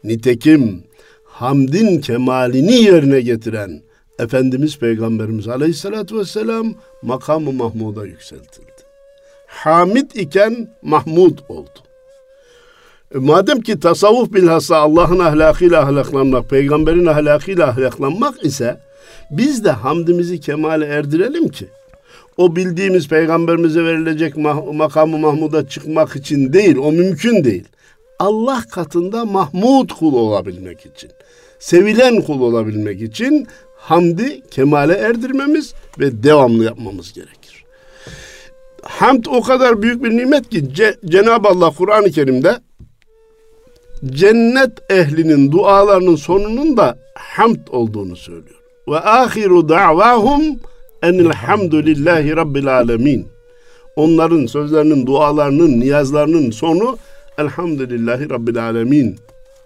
Nitekim 0.04 0.84
hamdin 1.42 2.00
kemalini 2.00 2.74
yerine 2.74 3.20
getiren 3.20 3.82
Efendimiz 4.18 4.78
Peygamberimiz 4.78 5.48
Aleyhisselatü 5.48 6.18
Vesselam 6.18 6.74
makamı 7.02 7.52
Mahmud'a 7.52 8.04
yükseltildi. 8.04 8.82
Hamid 9.46 10.10
iken 10.14 10.68
Mahmud 10.82 11.38
oldu. 11.48 11.78
E, 13.14 13.18
madem 13.18 13.60
ki 13.60 13.80
tasavvuf 13.80 14.32
bilhassa 14.32 14.76
Allah'ın 14.76 15.18
ahlakıyla 15.18 15.82
ahlaklanmak, 15.82 16.50
peygamberin 16.50 17.06
ahlakıyla 17.06 17.68
ahlaklanmak 17.68 18.44
ise 18.44 18.80
biz 19.30 19.64
de 19.64 19.70
hamdimizi 19.70 20.40
kemale 20.40 20.86
erdirelim 20.86 21.48
ki 21.48 21.66
o 22.36 22.56
bildiğimiz 22.56 23.08
peygamberimize 23.08 23.84
verilecek 23.84 24.36
makamı 24.72 25.18
Mahmud'a 25.18 25.68
çıkmak 25.68 26.16
için 26.16 26.52
değil, 26.52 26.76
o 26.76 26.92
mümkün 26.92 27.44
değil. 27.44 27.64
Allah 28.22 28.62
katında 28.70 29.24
Mahmud 29.24 29.90
kul 29.90 30.14
olabilmek 30.14 30.86
için, 30.86 31.10
sevilen 31.58 32.20
kul 32.20 32.40
olabilmek 32.40 33.02
için 33.02 33.46
hamdi 33.76 34.40
kemale 34.50 34.92
erdirmemiz 34.92 35.74
ve 35.98 36.22
devamlı 36.22 36.64
yapmamız 36.64 37.12
gerekir. 37.12 37.64
Hamd 38.82 39.24
o 39.24 39.42
kadar 39.42 39.82
büyük 39.82 40.04
bir 40.04 40.10
nimet 40.10 40.50
ki 40.50 40.58
Ce- 40.58 41.10
Cenab-ı 41.10 41.48
Allah 41.48 41.70
Kur'an-ı 41.70 42.10
Kerim'de 42.10 42.60
cennet 44.06 44.90
ehlinin 44.90 45.52
dualarının 45.52 46.16
sonunun 46.16 46.76
da 46.76 46.98
hamd 47.14 47.66
olduğunu 47.70 48.16
söylüyor. 48.16 48.60
Ve 48.88 49.00
ahiru 49.00 49.68
da'vahum 49.68 50.42
enilhamdülillahi 51.02 52.36
rabbil 52.36 52.76
alemin. 52.76 53.26
Onların 53.96 54.46
sözlerinin, 54.46 55.06
dualarının, 55.06 55.80
niyazlarının 55.80 56.50
sonu 56.50 56.98
elhamdülillahi 57.38 58.30
rabbil 58.30 58.64
alemin 58.64 59.18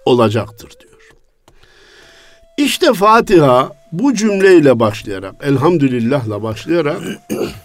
olacaktır 0.05 0.71
diyor. 0.81 1.11
İşte 2.57 2.93
Fatiha 2.93 3.73
bu 3.93 4.15
cümleyle 4.15 4.81
başlayarak, 4.81 5.35
elhamdülillahla 5.43 6.43
başlayarak 6.43 7.01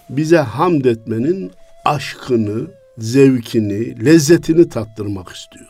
bize 0.10 0.38
hamd 0.38 0.86
etmenin 0.86 1.52
aşkını, 1.86 2.68
zevkini, 2.98 4.06
lezzetini 4.06 4.70
tattırmak 4.70 5.30
istiyor. 5.30 5.68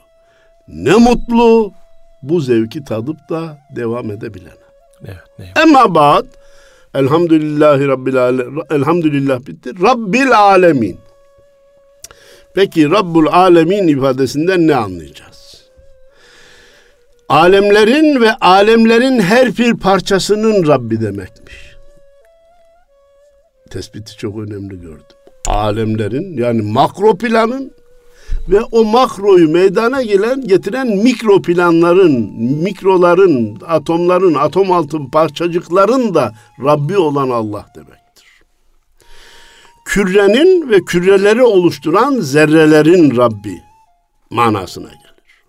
Ne 0.67 0.95
mutlu 0.95 1.73
bu 2.23 2.41
zevki 2.41 2.83
tadıp 2.83 3.29
da 3.29 3.57
devam 3.75 4.11
edebilene. 4.11 4.51
Evet. 5.05 5.57
Ama 5.63 5.95
ba'd 5.95 6.25
elhamdülillahi 6.95 7.87
rabbil 7.87 8.17
alemin 8.17 8.63
elhamdülillah 8.71 9.39
bitti. 9.47 9.81
Rabbil 9.81 10.39
alemin. 10.39 10.99
Peki 12.53 12.91
Rabbul 12.91 13.27
alemin 13.27 13.87
ifadesinden 13.87 14.67
ne 14.67 14.75
anlayacağız? 14.75 15.69
Alemlerin 17.29 18.21
ve 18.21 18.33
alemlerin 18.33 19.19
her 19.19 19.57
bir 19.57 19.73
parçasının 19.73 20.67
Rabbi 20.67 21.01
demekmiş. 21.01 21.75
Tespiti 23.69 24.17
çok 24.17 24.39
önemli 24.39 24.81
gördüm. 24.81 25.17
Alemlerin 25.47 26.37
yani 26.37 26.61
makro 26.61 27.17
planın 27.17 27.71
ve 28.49 28.61
o 28.71 28.83
makroyu 28.85 29.49
meydana 29.49 30.01
gelen 30.01 30.47
getiren 30.47 30.87
mikro 30.87 31.41
planların, 31.41 32.33
mikroların, 32.63 33.57
atomların, 33.67 34.33
atom 34.33 34.71
altın 34.71 35.05
parçacıkların 35.09 36.13
da 36.13 36.33
Rabbi 36.63 36.97
olan 36.97 37.29
Allah 37.29 37.65
demektir. 37.75 38.00
Kürenin 39.91 40.69
ve 40.69 40.79
küreleri 40.85 41.43
oluşturan 41.43 42.19
zerrelerin 42.19 43.17
Rabbi 43.17 43.61
manasına 44.29 44.87
gelir. 44.87 45.43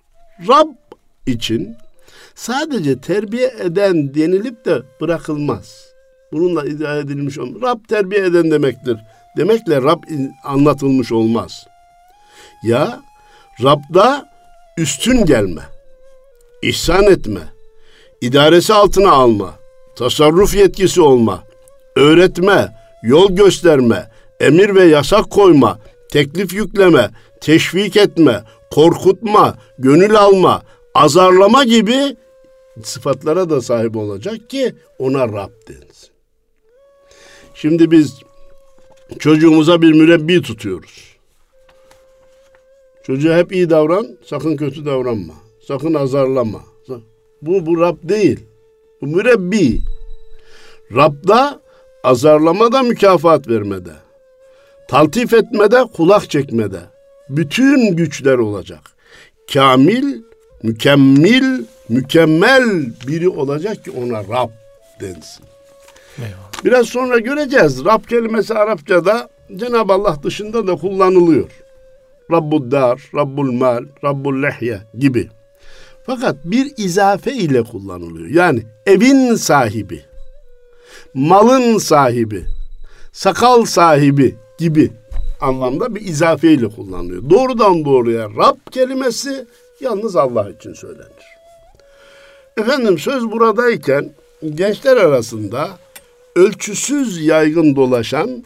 Rab 0.49 0.69
için 1.27 1.77
sadece 2.35 3.01
terbiye 3.01 3.55
eden 3.59 4.15
denilip 4.15 4.65
de 4.65 4.83
bırakılmaz. 5.01 5.93
Bununla 6.33 6.65
iddia 6.65 6.97
edilmiş 6.97 7.39
olmaz. 7.39 7.63
Rab 7.63 7.79
terbiye 7.89 8.25
eden 8.25 8.51
demektir. 8.51 8.99
Demekle 9.37 9.83
Rab 9.83 10.03
anlatılmış 10.45 11.13
olmaz. 11.13 11.67
Ya 12.63 13.01
Rab'da 13.63 14.29
üstün 14.79 15.25
gelme, 15.25 15.63
ihsan 16.63 17.05
etme, 17.05 17.41
idaresi 18.21 18.75
altına 18.75 19.11
alma, 19.11 19.55
tasarruf 19.97 20.55
yetkisi 20.55 21.01
olma, 21.01 21.45
öğretme, 21.97 22.73
yol 23.03 23.33
gösterme, 23.33 24.12
emir 24.43 24.75
ve 24.75 24.85
yasak 24.85 25.31
koyma, 25.31 25.79
teklif 26.09 26.53
yükleme, 26.53 27.11
teşvik 27.41 27.97
etme, 27.97 28.45
korkutma, 28.71 29.59
gönül 29.79 30.17
alma, 30.17 30.63
azarlama 30.95 31.65
gibi 31.65 32.17
sıfatlara 32.83 33.51
da 33.51 33.61
sahip 33.61 33.97
olacak 33.97 34.51
ki 34.51 34.75
ona 34.99 35.29
Rab 35.29 35.51
densin. 35.69 36.11
Şimdi 37.55 37.91
biz 37.91 38.19
çocuğumuza 39.19 39.83
bir 39.83 39.93
mürebbi 39.93 40.43
tutuyoruz. 40.43 41.13
Çocuğa 43.03 43.37
hep 43.37 43.53
iyi 43.53 43.71
davran, 43.71 44.19
sakın 44.25 44.57
kötü 44.57 44.87
davranma. 44.87 45.35
Sakın 45.69 45.95
azarlama. 45.95 46.61
Bu, 47.43 47.67
bu 47.67 47.81
Rab 47.81 47.97
değil. 48.03 48.41
Bu 49.01 49.07
mürebbi. 49.07 49.81
Rab'da 50.95 51.61
azarlamada 52.05 52.83
mükafat 52.83 53.49
vermede. 53.49 53.93
Taltif 54.93 55.35
etmede, 55.35 55.85
kulak 55.97 56.31
çekmede. 56.31 56.81
Bütün 57.29 57.97
güçler 57.97 58.39
olacak. 58.39 58.81
Kamil, 59.53 60.23
mükemmel, 60.63 61.65
mükemmel 61.89 62.65
biri 63.07 63.29
olacak 63.29 63.85
ki 63.85 63.91
ona 63.91 64.19
Rab 64.19 64.51
densin. 65.01 65.45
Eyvallah. 66.19 66.65
Biraz 66.65 66.87
sonra 66.87 67.19
göreceğiz. 67.19 67.85
Rab 67.85 68.05
kelimesi 68.05 68.55
Arapçada 68.55 69.29
Cenab-ı 69.57 69.93
Allah 69.93 70.17
dışında 70.23 70.67
da 70.67 70.77
kullanılıyor. 70.77 71.51
Rabbul 72.31 72.71
dar, 72.71 73.01
Rabbul 73.15 73.53
mal, 73.53 73.85
Rabbul 74.05 74.43
lehye 74.43 74.79
gibi. 74.99 75.29
Fakat 76.07 76.37
bir 76.45 76.73
izafe 76.77 77.33
ile 77.33 77.63
kullanılıyor. 77.63 78.29
Yani 78.29 78.63
evin 78.87 79.35
sahibi, 79.35 80.03
malın 81.15 81.79
sahibi, 81.79 82.45
sakal 83.13 83.65
sahibi 83.65 84.37
gibi 84.63 84.91
anlamda 85.41 85.95
bir 85.95 86.01
izafeyle 86.01 86.69
kullanılıyor. 86.69 87.31
Doğrudan 87.31 87.85
doğruya 87.85 88.29
Rab 88.31 88.57
kelimesi 88.71 89.47
yalnız 89.81 90.17
Allah 90.17 90.51
için 90.51 90.73
söylenir. 90.73 91.27
Efendim 92.57 92.99
söz 92.99 93.31
buradayken 93.31 94.11
gençler 94.55 94.97
arasında 94.97 95.71
ölçüsüz 96.37 97.27
yaygın 97.27 97.77
dolaşan 97.77 98.45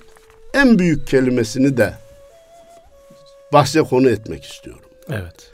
en 0.55 0.79
büyük 0.79 1.07
kelimesini 1.07 1.77
de 1.77 1.95
bahse 3.53 3.83
konu 3.83 4.11
etmek 4.11 4.45
istiyorum. 4.45 4.91
Evet. 5.11 5.51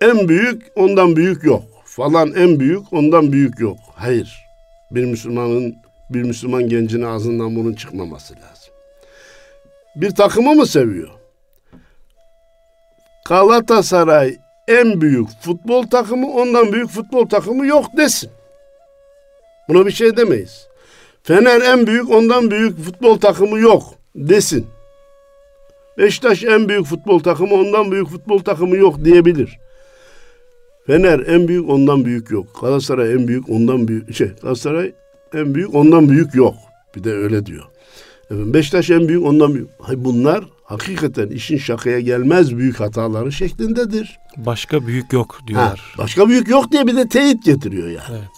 En 0.00 0.28
büyük 0.28 0.62
ondan 0.76 1.16
büyük 1.16 1.44
yok. 1.44 1.62
Falan 1.84 2.32
en 2.34 2.60
büyük 2.60 2.92
ondan 2.92 3.32
büyük 3.32 3.60
yok. 3.60 3.78
Hayır. 3.94 4.46
Bir 4.90 5.04
Müslümanın 5.04 5.76
bir 6.10 6.22
Müslüman 6.22 6.68
gencin 6.68 7.02
ağzından 7.02 7.56
bunun 7.56 7.74
çıkmaması 7.74 8.34
lazım. 8.34 8.55
Bir 9.96 10.10
takımı 10.10 10.54
mı 10.54 10.66
seviyor? 10.66 11.08
Galatasaray 13.28 14.36
en 14.68 15.00
büyük 15.00 15.28
futbol 15.40 15.82
takımı 15.82 16.32
ondan 16.32 16.72
büyük 16.72 16.90
futbol 16.90 17.28
takımı 17.28 17.66
yok 17.66 17.86
desin. 17.96 18.30
Buna 19.68 19.86
bir 19.86 19.90
şey 19.90 20.16
demeyiz. 20.16 20.68
Fener 21.22 21.60
en 21.60 21.86
büyük 21.86 22.10
ondan 22.10 22.50
büyük 22.50 22.78
futbol 22.78 23.18
takımı 23.18 23.58
yok 23.58 23.82
desin. 24.14 24.66
Beşiktaş 25.98 26.44
en 26.44 26.68
büyük 26.68 26.86
futbol 26.86 27.18
takımı 27.18 27.54
ondan 27.54 27.90
büyük 27.90 28.08
futbol 28.08 28.38
takımı 28.38 28.76
yok 28.76 29.04
diyebilir. 29.04 29.58
Fener 30.86 31.20
en 31.26 31.48
büyük 31.48 31.68
ondan 31.68 32.04
büyük 32.04 32.30
yok. 32.30 32.46
Galatasaray 32.60 33.12
en 33.12 33.28
büyük 33.28 33.50
ondan 33.50 33.88
büyük 33.88 34.14
şey 34.14 34.28
Galatasaray 34.42 34.94
en 35.34 35.54
büyük 35.54 35.74
ondan 35.74 36.08
büyük 36.08 36.34
yok. 36.34 36.54
Bir 36.96 37.04
de 37.04 37.12
öyle 37.12 37.46
diyor. 37.46 37.64
Efendim, 38.30 38.54
Beşiktaş 38.54 38.90
en 38.90 39.08
büyük 39.08 39.26
ondan 39.26 39.54
büyük. 39.54 39.68
Hayır 39.78 40.04
bunlar 40.04 40.44
hakikaten 40.64 41.28
işin 41.28 41.58
şakaya 41.58 42.00
gelmez 42.00 42.56
büyük 42.56 42.80
hataları 42.80 43.32
şeklindedir. 43.32 44.18
Başka 44.36 44.86
büyük 44.86 45.12
yok 45.12 45.38
diyorlar. 45.46 45.92
Ha, 45.96 46.02
başka 46.02 46.28
büyük 46.28 46.48
yok 46.48 46.72
diye 46.72 46.86
bir 46.86 46.96
de 46.96 47.08
teyit 47.08 47.44
getiriyor 47.44 47.88
yani. 47.88 48.08
Evet. 48.10 48.30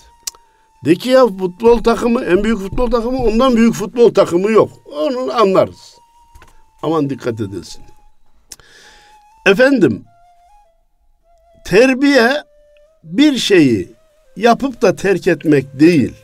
De 0.85 0.95
ki 0.95 1.09
ya 1.09 1.27
futbol 1.27 1.83
takımı 1.83 2.25
en 2.25 2.45
büyük 2.45 2.59
futbol 2.59 2.91
takımı 2.91 3.19
ondan 3.19 3.57
büyük 3.57 3.75
futbol 3.75 4.15
takımı 4.15 4.51
yok. 4.51 4.71
Onu 4.87 5.41
anlarız. 5.41 5.95
Aman 6.83 7.11
dikkat 7.11 7.41
edilsin. 7.41 7.83
Efendim 9.47 10.05
terbiye 11.67 12.43
bir 13.05 13.39
şeyi 13.39 13.93
yapıp 14.37 14.83
da 14.83 14.97
terk 14.97 15.27
etmek 15.27 15.81
değil. 15.81 16.15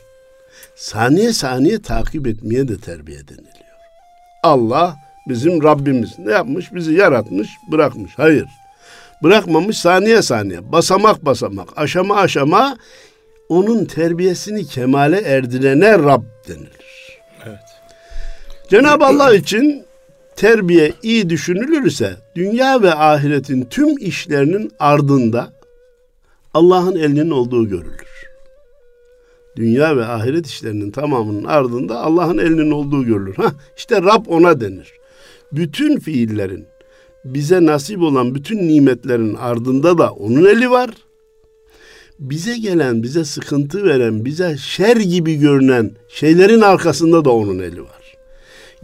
Saniye 0.75 1.33
saniye 1.33 1.81
takip 1.81 2.27
etmeye 2.27 2.67
de 2.67 2.77
terbiye 2.77 3.27
deniliyor. 3.27 3.54
Allah 4.45 4.95
bizim 5.27 5.63
Rabbimiz 5.63 6.19
ne 6.19 6.31
yapmış? 6.31 6.73
Bizi 6.73 6.93
yaratmış, 6.93 7.49
bırakmış. 7.71 8.11
Hayır. 8.17 8.45
Bırakmamış 9.23 9.77
saniye 9.77 10.21
saniye, 10.21 10.71
basamak 10.71 11.25
basamak, 11.25 11.69
aşama 11.75 12.15
aşama 12.15 12.77
onun 13.49 13.85
terbiyesini 13.85 14.65
kemale 14.65 15.21
erdirene 15.21 15.91
Rab 15.99 16.23
denilir. 16.47 17.19
Evet. 17.45 17.59
Cenab-ı 18.69 19.05
Allah 19.05 19.35
için 19.35 19.85
terbiye 20.35 20.93
iyi 21.03 21.29
düşünülürse 21.29 22.15
dünya 22.35 22.81
ve 22.81 22.93
ahiretin 22.93 23.65
tüm 23.69 23.97
işlerinin 23.97 24.71
ardında 24.79 25.53
Allah'ın 26.53 26.95
elinin 26.95 27.29
olduğu 27.31 27.69
görülür. 27.69 28.24
Dünya 29.55 29.97
ve 29.97 30.05
ahiret 30.05 30.47
işlerinin 30.47 30.91
tamamının 30.91 31.43
ardında 31.43 31.99
Allah'ın 31.99 32.37
elinin 32.37 32.71
olduğu 32.71 33.05
görülür. 33.05 33.35
Ha 33.35 33.51
işte 33.77 34.01
Rab 34.01 34.25
ona 34.27 34.61
denir. 34.61 34.93
Bütün 35.51 35.99
fiillerin 35.99 36.65
bize 37.25 37.65
nasip 37.65 38.01
olan 38.01 38.35
bütün 38.35 38.67
nimetlerin 38.67 39.35
ardında 39.35 39.97
da 39.97 40.11
onun 40.11 40.45
eli 40.45 40.69
var. 40.69 40.89
Bize 42.19 42.57
gelen, 42.57 43.03
bize 43.03 43.25
sıkıntı 43.25 43.83
veren, 43.83 44.25
bize 44.25 44.57
şer 44.57 44.97
gibi 44.97 45.35
görünen 45.35 45.91
şeylerin 46.07 46.61
arkasında 46.61 47.25
da 47.25 47.31
onun 47.31 47.59
eli 47.59 47.81
var 47.81 48.05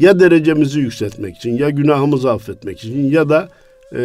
ya 0.01 0.19
derecemizi 0.19 0.79
yükseltmek 0.79 1.37
için 1.37 1.57
ya 1.57 1.69
günahımızı 1.69 2.31
affetmek 2.31 2.77
için 2.77 3.11
ya 3.11 3.29
da 3.29 3.49
e, 3.95 4.03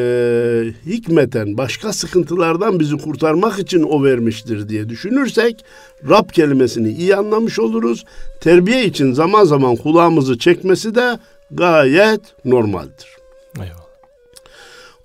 hikmeten 0.87 1.59
başka 1.59 1.93
sıkıntılardan 1.93 2.81
bizi 2.81 2.97
kurtarmak 2.97 3.59
için 3.59 3.83
o 3.83 4.05
vermiştir 4.05 4.69
diye 4.69 4.89
düşünürsek 4.89 5.65
Rab 6.09 6.31
kelimesini 6.31 6.89
iyi 6.89 7.17
anlamış 7.17 7.59
oluruz. 7.59 8.05
Terbiye 8.41 8.85
için 8.85 9.13
zaman 9.13 9.45
zaman 9.45 9.77
kulağımızı 9.77 10.39
çekmesi 10.39 10.95
de 10.95 11.19
gayet 11.51 12.21
normaldir. 12.45 13.17
Eyvallah. 13.57 13.87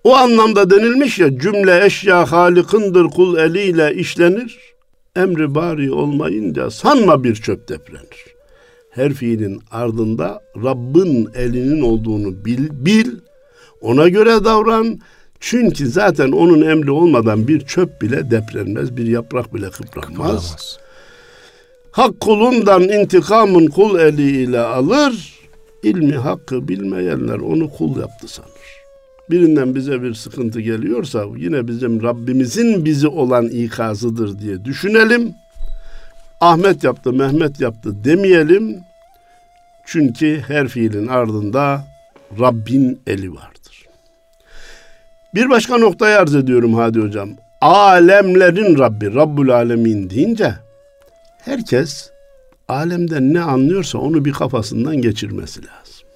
O 0.04 0.16
anlamda 0.16 0.70
denilmiş 0.70 1.20
ya 1.20 1.40
cümle 1.40 1.86
eşya 1.86 2.32
halikındır 2.32 3.06
kul 3.06 3.38
eliyle 3.38 3.96
işlenir. 3.96 4.60
Emri 5.16 5.56
bari 5.56 5.92
olmayınca 5.92 6.72
sanma 6.72 7.24
bir 7.24 7.36
çöp 7.36 7.70
deprenir 7.70 8.32
her 8.92 9.14
fiilin 9.14 9.62
ardında 9.72 10.42
Rabbin 10.64 11.30
elinin 11.36 11.82
olduğunu 11.82 12.46
bil, 12.46 12.70
bil, 12.72 13.12
ona 13.82 14.10
göre 14.10 14.44
davran. 14.46 15.00
Çünkü 15.40 15.88
zaten 15.88 16.32
onun 16.32 16.62
emri 16.62 16.92
olmadan 16.92 17.48
bir 17.48 17.60
çöp 17.60 18.02
bile 18.02 18.32
deprenmez, 18.32 18.98
bir 18.98 19.08
yaprak 19.08 19.54
bile 19.54 19.70
kıpranmaz. 19.70 20.78
Hak 21.92 22.20
kulundan 22.20 22.84
intikamın 22.84 23.68
kul 23.68 24.00
eliyle 24.00 24.60
alır. 24.60 25.40
İlmi 25.84 26.16
hakkı 26.16 26.68
bilmeyenler 26.68 27.38
onu 27.38 27.70
kul 27.70 28.00
yaptı 28.00 28.28
sanır. 28.28 28.50
Birinden 29.30 29.76
bize 29.76 30.04
bir 30.04 30.14
sıkıntı 30.14 30.62
geliyorsa 30.62 31.26
yine 31.38 31.68
bizim 31.68 32.04
Rabbimizin 32.04 32.86
bizi 32.86 33.08
olan 33.08 33.48
ikazıdır 33.48 34.40
diye 34.40 34.66
düşünelim. 34.66 35.34
Ahmet 36.42 36.84
yaptı, 36.84 37.14
Mehmet 37.14 37.60
yaptı 37.62 38.04
demeyelim. 38.04 38.80
Çünkü 39.86 40.42
her 40.48 40.68
fiilin 40.68 41.08
ardında 41.08 41.88
Rabbin 42.40 43.00
eli 43.08 43.32
vardır. 43.34 43.61
Bir 45.36 45.50
başka 45.50 45.78
noktayı 45.78 46.18
arz 46.18 46.36
ediyorum 46.36 46.74
Hadi 46.74 47.00
Hocam. 47.00 47.30
Alemlerin 47.62 48.80
Rabbi, 48.80 49.16
Rabbul 49.16 49.50
Alemin 49.50 50.10
deyince 50.10 50.54
herkes 51.38 52.12
alemden 52.68 53.34
ne 53.34 53.42
anlıyorsa 53.42 53.98
onu 53.98 54.26
bir 54.26 54.32
kafasından 54.32 55.02
geçirmesi 55.02 55.60
lazım. 55.60 56.08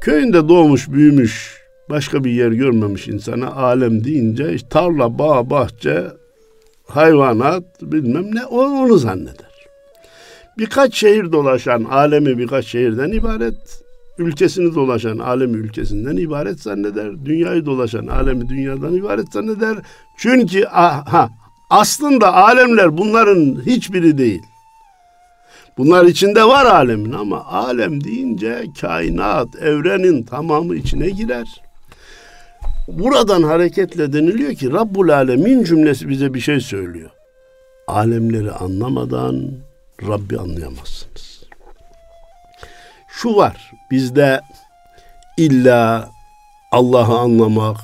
Köyünde 0.00 0.48
doğmuş, 0.48 0.90
büyümüş, 0.90 1.62
başka 1.90 2.24
bir 2.24 2.30
yer 2.30 2.52
görmemiş 2.52 3.08
insana 3.08 3.52
alem 3.52 4.04
deyince 4.04 4.56
tarla, 4.70 5.18
bağ, 5.18 5.50
bahçe, 5.50 6.04
hayvanat 6.86 7.64
bilmem 7.82 8.34
ne 8.34 8.44
onu 8.44 8.98
zanneder. 8.98 9.54
Birkaç 10.58 10.94
şehir 10.94 11.32
dolaşan 11.32 11.84
alemi 11.84 12.38
birkaç 12.38 12.66
şehirden 12.66 13.12
ibaret. 13.12 13.83
Ülkesini 14.18 14.74
dolaşan 14.74 15.18
alemi 15.18 15.56
ülkesinden 15.56 16.16
ibaret 16.16 16.60
zanneder. 16.60 17.24
Dünyayı 17.24 17.66
dolaşan 17.66 18.06
alemi 18.06 18.48
dünyadan 18.48 18.94
ibaret 18.94 19.32
zanneder. 19.32 19.76
Çünkü 20.16 20.66
aha, 20.66 21.30
aslında 21.70 22.34
alemler 22.34 22.96
bunların 22.98 23.62
hiçbiri 23.66 24.18
değil. 24.18 24.42
Bunlar 25.78 26.04
içinde 26.04 26.44
var 26.44 26.66
alemin 26.66 27.12
ama 27.12 27.44
alem 27.44 28.04
deyince 28.04 28.64
kainat, 28.80 29.56
evrenin 29.62 30.22
tamamı 30.22 30.76
içine 30.76 31.10
girer. 31.10 31.62
Buradan 32.88 33.42
hareketle 33.42 34.12
deniliyor 34.12 34.54
ki 34.54 34.72
Rabbul 34.72 35.08
Alemin 35.08 35.64
cümlesi 35.64 36.08
bize 36.08 36.34
bir 36.34 36.40
şey 36.40 36.60
söylüyor. 36.60 37.10
Alemleri 37.86 38.50
anlamadan 38.52 39.50
Rabbi 40.08 40.38
anlayamazsınız. 40.38 41.13
Şu 43.16 43.36
var 43.36 43.72
bizde 43.90 44.40
illa 45.36 46.10
Allah'ı 46.72 47.18
anlamak, 47.18 47.76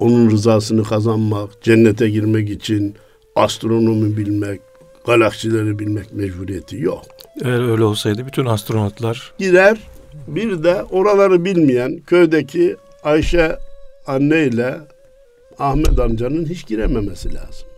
onun 0.00 0.30
rızasını 0.30 0.84
kazanmak, 0.84 1.62
cennete 1.62 2.10
girmek 2.10 2.50
için 2.50 2.96
astronomi 3.36 4.16
bilmek, 4.16 4.60
galaksileri 5.06 5.78
bilmek 5.78 6.12
mecburiyeti 6.12 6.76
yok. 6.76 7.02
Eğer 7.44 7.70
öyle 7.70 7.84
olsaydı 7.84 8.26
bütün 8.26 8.46
astronotlar 8.46 9.32
Girer 9.38 9.78
bir 10.28 10.64
de 10.64 10.82
oraları 10.82 11.44
bilmeyen 11.44 12.00
köydeki 12.06 12.76
Ayşe 13.02 13.58
anne 14.06 14.42
ile 14.42 14.78
Ahmet 15.58 15.98
amcanın 15.98 16.46
hiç 16.46 16.66
girememesi 16.66 17.34
lazım. 17.34 17.68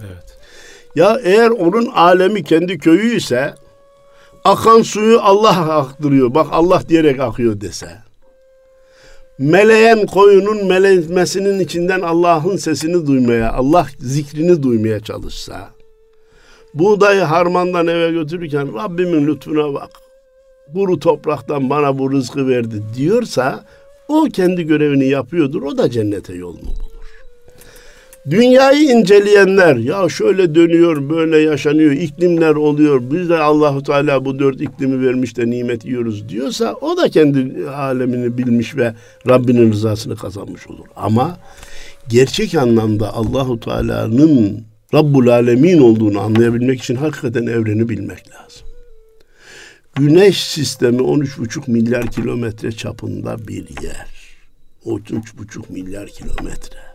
evet. 0.00 0.38
Ya 0.96 1.20
eğer 1.24 1.50
onun 1.50 1.86
alemi 1.86 2.44
kendi 2.44 2.78
köyü 2.78 3.16
ise 3.16 3.54
akan 4.44 4.82
suyu 4.82 5.20
Allah 5.20 5.74
aktırıyor. 5.74 6.34
Bak 6.34 6.46
Allah 6.50 6.82
diyerek 6.88 7.20
akıyor 7.20 7.60
dese. 7.60 7.88
Meleyen 9.38 10.06
koyunun 10.06 10.66
melemesinin 10.66 11.60
içinden 11.60 12.00
Allah'ın 12.00 12.56
sesini 12.56 13.06
duymaya, 13.06 13.52
Allah 13.52 13.86
zikrini 13.98 14.62
duymaya 14.62 15.00
çalışsa. 15.00 15.70
Buğdayı 16.74 17.20
harmandan 17.20 17.86
eve 17.86 18.10
götürürken 18.10 18.74
Rabbimin 18.74 19.26
lütfuna 19.26 19.74
bak. 19.74 19.90
Buru 20.68 20.98
topraktan 20.98 21.70
bana 21.70 21.98
bu 21.98 22.12
rızkı 22.12 22.48
verdi 22.48 22.82
diyorsa 22.96 23.64
o 24.08 24.24
kendi 24.24 24.66
görevini 24.66 25.06
yapıyordur. 25.08 25.62
O 25.62 25.78
da 25.78 25.90
cennete 25.90 26.34
yolunu 26.34 26.62
bulur. 26.62 26.93
Dünyayı 28.30 28.82
inceleyenler 28.90 29.76
ya 29.76 30.08
şöyle 30.08 30.54
dönüyor, 30.54 31.10
böyle 31.10 31.38
yaşanıyor, 31.38 31.92
iklimler 31.92 32.54
oluyor. 32.54 33.00
Biz 33.10 33.28
de 33.28 33.38
Allahu 33.38 33.82
Teala 33.82 34.24
bu 34.24 34.38
dört 34.38 34.60
iklimi 34.60 35.06
vermiş 35.06 35.36
de 35.36 35.50
nimet 35.50 35.84
yiyoruz 35.84 36.28
diyorsa 36.28 36.74
o 36.74 36.96
da 36.96 37.08
kendi 37.08 37.68
alemini 37.68 38.38
bilmiş 38.38 38.76
ve 38.76 38.94
Rabbinin 39.28 39.72
rızasını 39.72 40.16
kazanmış 40.16 40.66
olur. 40.66 40.86
Ama 40.96 41.38
gerçek 42.08 42.54
anlamda 42.54 43.14
Allahu 43.14 43.60
Teala'nın 43.60 44.64
Rabbul 44.94 45.26
Alemin 45.26 45.78
olduğunu 45.78 46.20
anlayabilmek 46.20 46.80
için 46.80 46.96
hakikaten 46.96 47.46
evreni 47.46 47.88
bilmek 47.88 48.30
lazım. 48.30 48.66
Güneş 49.94 50.44
sistemi 50.44 50.98
13,5 50.98 51.70
milyar 51.70 52.06
kilometre 52.06 52.72
çapında 52.72 53.48
bir 53.48 53.82
yer. 53.82 54.06
13,5 54.86 55.72
milyar 55.72 56.08
kilometre. 56.08 56.93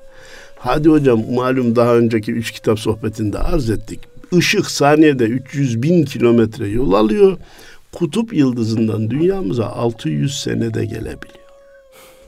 Hadi 0.59 0.89
hocam 0.89 1.31
malum 1.31 1.75
daha 1.75 1.95
önceki 1.95 2.31
üç 2.31 2.51
kitap 2.51 2.79
sohbetinde 2.79 3.39
arz 3.39 3.69
ettik. 3.69 3.99
Işık 4.31 4.71
saniyede 4.71 5.23
300 5.23 5.81
bin 5.81 6.05
kilometre 6.05 6.67
yol 6.67 6.93
alıyor. 6.93 7.37
Kutup 7.91 8.33
yıldızından 8.33 9.09
dünyamıza 9.09 9.65
600 9.65 10.39
senede 10.39 10.85
gelebiliyor. 10.85 11.49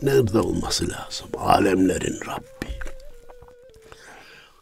Nerede 0.01 0.39
olması 0.39 0.83
lazım? 0.83 1.27
Alemlerin 1.37 2.19
Rabbi. 2.27 2.71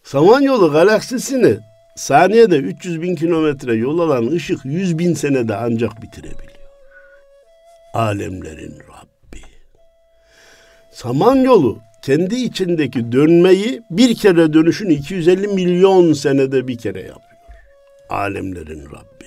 Samanyolu 0.04 0.72
galaksisini 0.72 1.58
saniyede 1.96 2.58
300 2.58 3.02
bin 3.02 3.16
kilometre 3.16 3.76
yol 3.76 4.00
alan 4.00 4.28
ışık 4.28 4.66
100 4.66 4.98
bin 4.98 5.14
senede 5.14 5.56
ancak 5.56 6.02
bitirebiliyor. 6.02 6.60
Alemlerin 7.94 8.80
Rabbi. 8.80 9.42
Samanyolu 10.92 11.80
kendi 12.02 12.36
içindeki 12.36 13.12
dönmeyi 13.12 13.82
bir 13.92 14.16
kere 14.16 14.54
dönüşün 14.54 14.90
250 14.90 15.48
milyon 15.48 16.14
senede 16.14 16.68
bir 16.68 16.78
kere 16.78 17.00
yapıyor. 17.00 17.20
Alemlerin 18.10 18.86
Rabbi. 18.86 19.26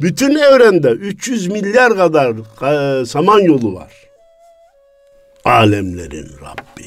Bütün 0.00 0.34
evrende 0.34 0.90
300 0.90 1.46
milyar 1.46 1.96
kadar 1.96 2.34
e, 3.00 3.06
samanyolu 3.06 3.74
var. 3.74 3.92
Alemlerin 5.44 6.28
Rabbi. 6.40 6.84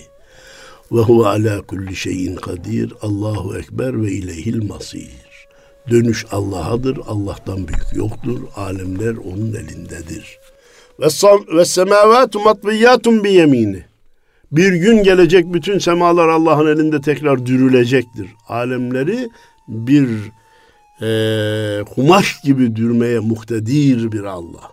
Ve 0.91 1.01
huve 1.01 1.27
ala 1.27 1.61
kulli 1.61 1.95
şeyin 1.95 2.35
kadir. 2.35 2.93
Allahu 3.01 3.57
ekber 3.57 4.01
ve 4.03 4.11
ileyhil 4.11 4.63
masir. 4.63 5.47
Dönüş 5.89 6.25
Allah'adır. 6.31 6.99
Allah'tan 7.07 7.67
büyük 7.67 7.93
yoktur. 7.93 8.39
Alemler 8.55 9.15
onun 9.15 9.53
elindedir. 9.53 10.39
Ve, 10.99 11.65
semavatu 11.65 12.39
matviyyatun 12.39 13.23
bi 13.23 13.33
yemini. 13.33 13.85
Bir 14.51 14.73
gün 14.73 15.03
gelecek 15.03 15.53
bütün 15.53 15.79
semalar 15.79 16.27
Allah'ın 16.27 16.67
elinde 16.67 17.01
tekrar 17.01 17.45
dürülecektir. 17.45 18.27
Alemleri 18.47 19.29
bir 19.67 20.09
e, 21.01 21.83
kumaş 21.83 22.41
gibi 22.41 22.75
dürmeye 22.75 23.19
muhtedir 23.19 24.11
bir 24.11 24.23
Allah. 24.23 24.71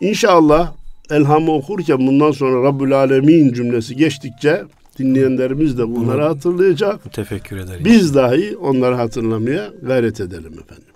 İnşallah 0.00 0.72
elhamı 1.10 1.52
okurken 1.52 1.98
bundan 1.98 2.30
sonra 2.30 2.62
Rabbül 2.62 2.92
Alemin 2.92 3.52
cümlesi 3.52 3.96
geçtikçe 3.96 4.62
dinleyenlerimiz 4.98 5.78
de 5.78 5.96
bunları 5.96 6.22
hatırlayacak. 6.22 7.12
Tefekkür 7.12 7.56
ederiz. 7.56 7.84
Biz 7.84 8.14
dahi 8.14 8.56
onları 8.56 8.94
hatırlamaya 8.94 9.72
gayret 9.82 10.20
edelim 10.20 10.52
efendim. 10.52 10.95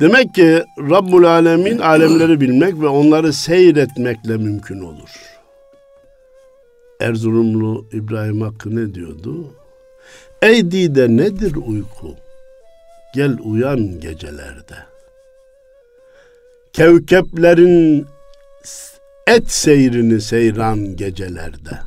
Demek 0.00 0.34
ki 0.34 0.64
Rabbul 0.78 1.24
Alemin 1.24 1.78
alemleri 1.78 2.40
bilmek 2.40 2.80
ve 2.80 2.86
onları 2.86 3.32
seyretmekle 3.32 4.36
mümkün 4.36 4.80
olur. 4.80 5.10
Erzurumlu 7.00 7.86
İbrahim 7.92 8.40
Hakkı 8.40 8.76
ne 8.76 8.94
diyordu? 8.94 9.54
Ey 10.42 10.70
dide 10.70 11.16
nedir 11.16 11.56
uyku? 11.56 12.16
Gel 13.14 13.38
uyan 13.44 14.00
gecelerde. 14.00 14.76
Kevkeplerin 16.72 18.06
et 19.26 19.50
seyrini 19.50 20.20
seyran 20.20 20.96
gecelerde. 20.96 21.78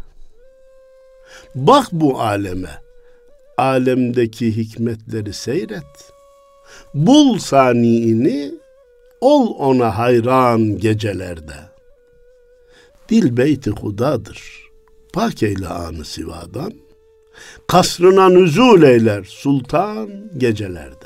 Bak 1.56 1.88
bu 1.92 2.22
aleme, 2.22 2.82
alemdeki 3.58 4.58
hikmetleri 4.58 5.34
seyret.'' 5.34 6.15
Bul 6.96 7.40
saniini, 7.40 8.52
ol 9.22 9.56
ona 9.60 9.98
hayran 9.98 10.78
gecelerde. 10.78 11.56
Dil 13.10 13.38
beyti 13.38 13.72
hudadır, 13.72 14.70
pak 15.14 15.44
eyle 15.44 15.68
anı 15.68 16.06
sivadan. 16.06 16.74
Kasrına 17.68 18.30
nüzul 18.30 18.84
eyler 18.84 19.24
sultan 19.24 20.10
gecelerde. 20.38 21.06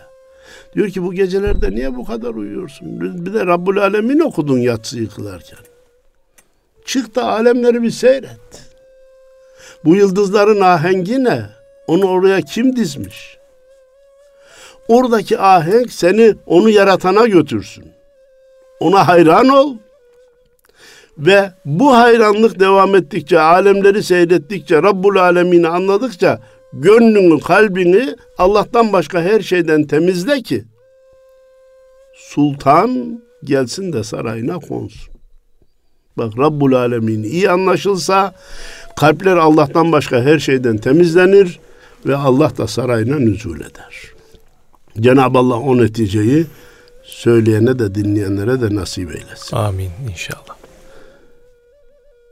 Diyor 0.75 0.89
ki 0.89 1.03
bu 1.03 1.13
gecelerde 1.13 1.71
niye 1.71 1.95
bu 1.95 2.05
kadar 2.05 2.35
uyuyorsun? 2.35 3.01
Bir 3.25 3.33
de 3.33 3.45
Rabbul 3.45 3.77
Alemin 3.77 4.19
okudun 4.19 4.59
yatsıyı 4.59 5.09
kılarken. 5.09 5.59
Çık 6.85 7.15
da 7.15 7.27
alemleri 7.27 7.83
bir 7.83 7.91
seyret. 7.91 8.69
Bu 9.85 9.95
yıldızların 9.95 10.61
ahengi 10.61 11.23
ne? 11.23 11.45
Onu 11.87 12.05
oraya 12.05 12.41
kim 12.41 12.75
dizmiş? 12.75 13.38
Oradaki 14.89 15.39
ahenk 15.39 15.91
seni 15.91 16.35
onu 16.45 16.69
yaratana 16.69 17.25
götürsün. 17.25 17.85
Ona 18.79 19.07
hayran 19.07 19.49
ol. 19.49 19.75
Ve 21.17 21.51
bu 21.65 21.97
hayranlık 21.97 22.59
devam 22.59 22.95
ettikçe, 22.95 23.39
alemleri 23.39 24.03
seyrettikçe, 24.03 24.75
Rabbul 24.75 25.15
Alemini 25.15 25.67
anladıkça 25.67 26.39
gönlünü, 26.73 27.39
kalbini 27.39 28.15
Allah'tan 28.37 28.93
başka 28.93 29.21
her 29.21 29.41
şeyden 29.41 29.83
temizle 29.83 30.41
ki 30.41 30.63
sultan 32.15 33.21
gelsin 33.43 33.93
de 33.93 34.03
sarayına 34.03 34.59
konsun. 34.59 35.13
Bak 36.17 36.33
Rabbul 36.37 36.73
Alemin 36.73 37.23
iyi 37.23 37.49
anlaşılsa 37.49 38.33
kalpler 38.97 39.37
Allah'tan 39.37 39.91
başka 39.91 40.21
her 40.21 40.39
şeyden 40.39 40.77
temizlenir 40.77 41.59
ve 42.05 42.15
Allah 42.15 42.57
da 42.57 42.67
sarayına 42.67 43.19
nüzul 43.19 43.59
eder. 43.59 44.18
Cenab-ı 45.01 45.37
Allah 45.37 45.59
o 45.59 45.77
neticeyi 45.77 46.45
söyleyene 47.03 47.79
de 47.79 47.95
dinleyenlere 47.95 48.61
de 48.61 48.75
nasip 48.75 49.15
eylesin. 49.15 49.55
Amin 49.57 49.91
inşallah. 50.11 50.55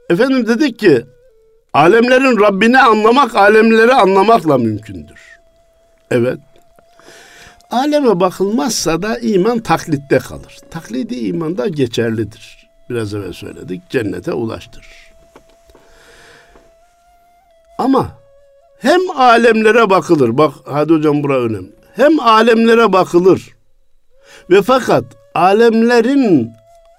Efendim 0.10 0.48
dedik 0.48 0.80
ki 0.80 1.06
alemlerin 1.74 2.40
Rabbini 2.40 2.80
anlamak 2.80 3.36
alemleri 3.36 3.94
anlamakla 3.94 4.58
mümkündür. 4.58 5.20
Evet. 6.12 6.40
Aleme 7.72 8.20
bakılmazsa 8.20 9.02
da 9.02 9.20
iman 9.20 9.60
taklitte 9.60 10.20
kalır. 10.20 10.58
Taklidi 10.72 11.16
iman 11.16 11.58
da 11.58 11.68
geçerlidir. 11.68 12.70
Biraz 12.90 13.14
evvel 13.14 13.34
söyledik. 13.34 13.82
Cennete 13.90 14.34
ulaştırır. 14.34 15.12
Ama 17.78 18.12
hem 18.80 19.10
alemlere 19.18 19.90
bakılır. 19.90 20.38
Bak 20.38 20.54
hadi 20.66 20.94
hocam 20.94 21.24
bura 21.24 21.38
önemli 21.40 21.77
hem 21.98 22.20
alemlere 22.20 22.94
bakılır 22.94 23.56
ve 24.50 24.62
fakat 24.62 25.04
alemlerin 25.36 26.52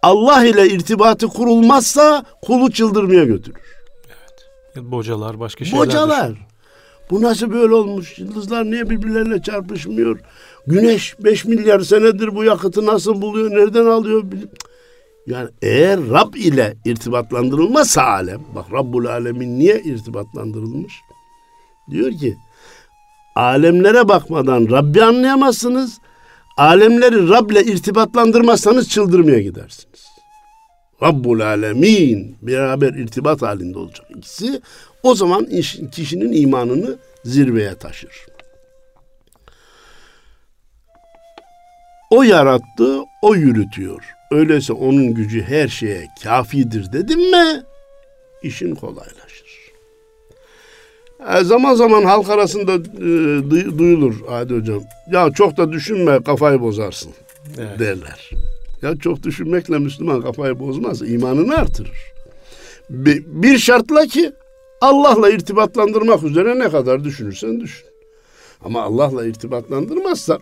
Allah 0.03 0.45
ile 0.45 0.69
irtibatı 0.69 1.27
kurulmazsa 1.27 2.25
kulu 2.43 2.73
çıldırmaya 2.73 3.25
götürür. 3.25 3.61
Evet. 4.07 4.91
Bocalar 4.91 5.41
başka 5.41 5.65
şeyler. 5.65 5.87
Bocalar. 5.87 6.31
Düşün. 6.31 6.45
Bu 7.11 7.23
nasıl 7.23 7.51
böyle 7.51 7.75
olmuş? 7.75 8.19
Yıldızlar 8.19 8.65
niye 8.65 8.91
birbirlerine 8.91 9.43
çarpışmıyor? 9.43 10.21
Güneş 10.67 11.15
5 11.25 11.45
milyar 11.45 11.81
senedir 11.81 12.35
bu 12.35 12.45
yakıtı 12.45 12.87
nasıl 12.87 13.23
buluyor? 13.23 13.51
Nereden 13.51 13.87
alıyor? 13.87 14.25
Yani 15.27 15.49
eğer 15.63 16.01
Rab 16.11 16.35
ile 16.35 16.77
irtibatlandırılmazsa 16.85 18.03
alem, 18.03 18.41
bak 18.55 18.73
Rabbul 18.73 19.05
Alemin 19.05 19.59
niye 19.59 19.81
irtibatlandırılmış? 19.81 20.93
Diyor 21.91 22.11
ki 22.11 22.37
alemlere 23.35 24.09
bakmadan 24.09 24.71
Rabbi 24.71 25.05
anlayamazsınız. 25.05 25.99
Alemleri 26.57 27.29
Rab'le 27.29 27.67
irtibatlandırmazsanız 27.67 28.89
çıldırmaya 28.89 29.41
gidersiniz. 29.41 30.09
Rabbul 31.03 31.41
Alemin 31.41 32.37
beraber 32.43 32.95
irtibat 32.95 33.43
halinde 33.43 33.79
olacak 33.79 34.07
ikisi. 34.17 34.61
O 35.03 35.15
zaman 35.15 35.47
kişinin 35.93 36.33
imanını 36.43 36.99
zirveye 37.25 37.75
taşır. 37.75 38.27
O 42.11 42.23
yarattı, 42.23 43.01
o 43.23 43.35
yürütüyor. 43.35 44.05
Öyleyse 44.31 44.73
onun 44.73 45.15
gücü 45.15 45.43
her 45.43 45.69
şeye 45.69 46.09
kafidir 46.25 46.93
dedim 46.93 47.31
mi 47.31 47.63
işin 48.43 48.75
kolaylaşır. 48.75 49.18
E, 51.27 51.45
zaman 51.45 51.75
zaman 51.75 52.05
halk 52.05 52.31
arasında 52.31 52.73
e, 52.73 53.79
duyulur 53.79 54.15
Adi 54.29 54.55
Hocam. 54.55 54.83
Ya 55.13 55.31
çok 55.33 55.57
da 55.57 55.73
düşünme 55.73 56.23
kafayı 56.23 56.61
bozarsın. 56.61 57.13
evet. 57.59 57.79
derler. 57.79 58.31
Ya 58.83 58.97
çok 58.97 59.23
düşünmekle 59.23 59.79
Müslüman 59.79 60.23
kafayı 60.23 60.59
bozmaz, 60.59 61.03
imanını 61.03 61.55
artırır. 61.57 62.13
Bir 63.27 63.59
şartla 63.59 64.07
ki 64.07 64.33
Allah'la 64.81 65.31
irtibatlandırmak 65.31 66.23
üzere 66.23 66.59
ne 66.59 66.71
kadar 66.71 67.05
düşünürsen 67.05 67.61
düşün. 67.61 67.89
Ama 68.65 68.83
Allah'la 68.83 69.27
irtibatlandırmazsan 69.27 70.41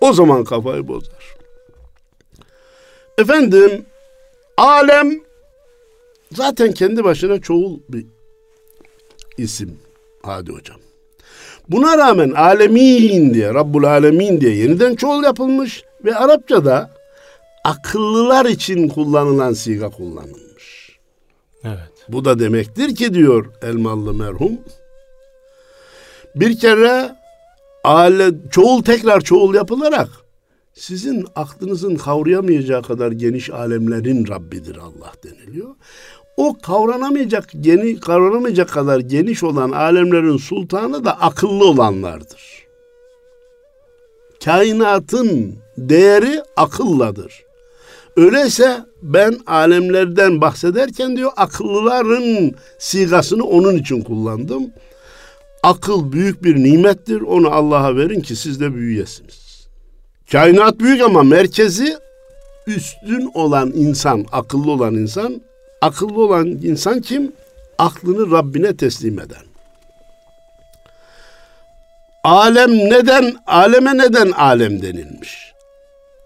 o 0.00 0.12
zaman 0.12 0.44
kafayı 0.44 0.88
bozar. 0.88 1.34
Efendim 3.18 3.84
alem 4.56 5.20
zaten 6.32 6.72
kendi 6.72 7.04
başına 7.04 7.40
çoğul 7.40 7.80
bir 7.88 8.06
isim 9.38 9.78
Hadi 10.22 10.52
hocam. 10.52 10.76
Buna 11.68 11.98
rağmen 11.98 12.30
alemin 12.30 13.34
diye, 13.34 13.54
Rabbul 13.54 13.84
Alemin 13.84 14.40
diye 14.40 14.54
yeniden 14.54 14.94
çoğul 14.94 15.22
yapılmış 15.24 15.84
ve 16.04 16.16
Arapçada 16.16 16.90
akıllılar 17.64 18.46
için 18.46 18.88
kullanılan 18.88 19.52
siga 19.52 19.90
kullanılmış. 19.90 20.98
Evet. 21.64 21.92
Bu 22.08 22.24
da 22.24 22.38
demektir 22.38 22.94
ki 22.94 23.14
diyor 23.14 23.46
Elmalı 23.62 24.14
merhum, 24.14 24.58
bir 26.34 26.58
kere 26.58 27.16
ale, 27.84 28.30
çoğul 28.50 28.82
tekrar 28.82 29.20
çoğul 29.20 29.54
yapılarak 29.54 30.08
sizin 30.74 31.26
aklınızın 31.34 31.96
kavrayamayacağı 31.96 32.82
kadar 32.82 33.12
geniş 33.12 33.50
alemlerin 33.50 34.28
Rabbidir 34.28 34.76
Allah 34.76 35.12
deniliyor. 35.24 35.74
O 36.36 36.56
kavranamayacak, 36.62 37.48
geni, 37.60 38.00
kavranamayacak 38.00 38.68
kadar 38.68 39.00
geniş 39.00 39.42
olan 39.42 39.70
alemlerin 39.70 40.36
sultanı 40.36 41.04
da 41.04 41.20
akıllı 41.20 41.64
olanlardır. 41.64 42.64
Kainatın 44.44 45.54
değeri 45.78 46.42
akılladır. 46.56 47.44
Öyleyse 48.16 48.84
ben 49.02 49.38
alemlerden 49.46 50.40
bahsederken 50.40 51.16
diyor 51.16 51.30
akıllıların 51.36 52.52
sigasını 52.78 53.44
onun 53.44 53.76
için 53.76 54.02
kullandım. 54.02 54.70
Akıl 55.62 56.12
büyük 56.12 56.44
bir 56.44 56.56
nimettir. 56.56 57.20
Onu 57.20 57.50
Allah'a 57.50 57.96
verin 57.96 58.20
ki 58.20 58.36
siz 58.36 58.60
de 58.60 58.74
büyüyesiniz. 58.74 59.68
Kainat 60.32 60.78
büyük 60.78 61.02
ama 61.02 61.22
merkezi 61.22 61.96
üstün 62.66 63.30
olan 63.34 63.72
insan, 63.74 64.26
akıllı 64.32 64.70
olan 64.70 64.94
insan 64.94 65.42
Akıllı 65.84 66.24
olan 66.24 66.46
insan 66.46 67.00
kim? 67.00 67.32
Aklını 67.78 68.30
Rabbine 68.30 68.76
teslim 68.76 69.18
eden. 69.20 69.44
Alem 72.24 72.70
neden, 72.70 73.36
aleme 73.46 73.98
neden 73.98 74.30
alem 74.30 74.82
denilmiş? 74.82 75.52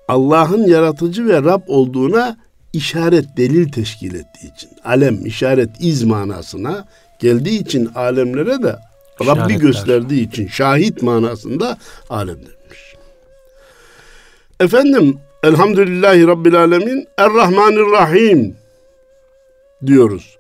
Allah'ın 0.09 0.67
yaratıcı 0.67 1.27
ve 1.29 1.43
Rab 1.43 1.63
olduğuna 1.67 2.37
işaret, 2.73 3.37
delil 3.37 3.73
teşkil 3.73 4.15
ettiği 4.15 4.55
için. 4.55 4.71
Alem, 4.85 5.27
işaret, 5.27 5.71
iz 5.81 6.05
manasına 6.05 6.85
geldiği 7.19 7.61
için 7.61 7.91
alemlere 7.95 8.63
de 8.63 8.77
Rabbi 9.27 9.55
gösterdiği 9.55 10.29
için 10.29 10.49
şahit 10.49 11.03
manasında 11.03 11.79
alem 12.11 12.37
denilmiş. 12.37 12.95
Efendim, 14.61 15.19
Elhamdülillahi 15.43 16.27
Rabbil 16.27 16.55
Alemin, 16.55 17.09
Errahmanirrahim 17.19 18.57
diyoruz. 19.87 20.39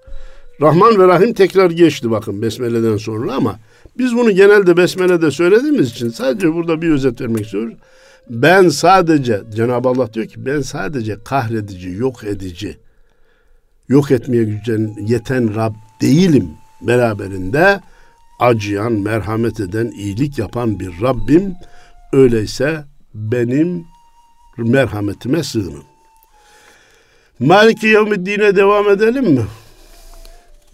Rahman 0.61 0.99
ve 0.99 1.09
Rahim 1.09 1.32
tekrar 1.32 1.70
geçti 1.70 2.11
bakın 2.11 2.43
Besmele'den 2.43 2.97
sonra 2.97 3.34
ama 3.34 3.59
biz 3.99 4.16
bunu 4.16 4.30
genelde 4.30 4.76
Besmele'de 4.76 5.30
söylediğimiz 5.30 5.91
için 5.91 6.09
sadece 6.09 6.55
burada 6.55 6.82
bir 6.82 6.91
özet 6.91 7.20
vermek 7.20 7.45
istiyoruz. 7.45 7.74
Ben 8.30 8.68
sadece 8.68 9.43
Cenab-ı 9.55 9.89
Allah 9.89 10.14
diyor 10.14 10.26
ki 10.26 10.47
ben 10.47 10.61
sadece 10.61 11.18
kahredici, 11.24 11.91
yok 11.91 12.24
edici, 12.24 12.78
yok 13.89 14.11
etmeye 14.11 14.45
gücen, 14.45 14.97
yeten 15.07 15.55
Rab 15.55 15.74
değilim. 16.01 16.49
Beraberinde 16.82 17.80
acıyan, 18.41 18.93
merhamet 18.93 19.61
eden, 19.61 19.86
iyilik 19.86 20.39
yapan 20.39 20.80
bir 20.80 20.91
Rabbim. 21.03 21.55
Öyleyse 22.12 22.84
benim 23.14 23.84
merhametime 24.59 25.43
sığının. 25.43 25.88
Maliki 27.41 27.86
Yevmiddin'e 27.86 28.57
devam 28.57 28.89
edelim 28.89 29.24
mi? 29.24 29.47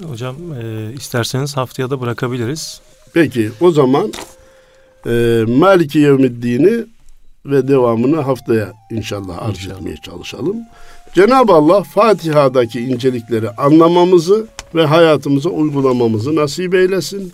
Hocam 0.07 0.37
e, 0.63 0.93
isterseniz 0.93 1.57
haftaya 1.57 1.91
da 1.91 2.01
bırakabiliriz. 2.01 2.81
Peki 3.13 3.51
o 3.61 3.71
zaman 3.71 4.13
e, 5.07 5.45
Maliki 5.49 5.99
Yevmiddin'i 5.99 6.85
ve 7.47 7.69
devamını 7.69 8.21
haftaya 8.21 8.73
inşallah 8.91 9.43
arz 9.43 9.59
inşallah. 9.59 9.77
etmeye 9.77 9.97
çalışalım. 9.97 10.57
Cenab-ı 11.15 11.53
Allah 11.53 11.83
Fatiha'daki 11.83 12.81
incelikleri 12.81 13.51
anlamamızı 13.51 14.47
ve 14.75 14.87
hayatımıza 14.87 15.51
uygulamamızı 15.51 16.37
nasip 16.37 16.75
eylesin. 16.75 17.33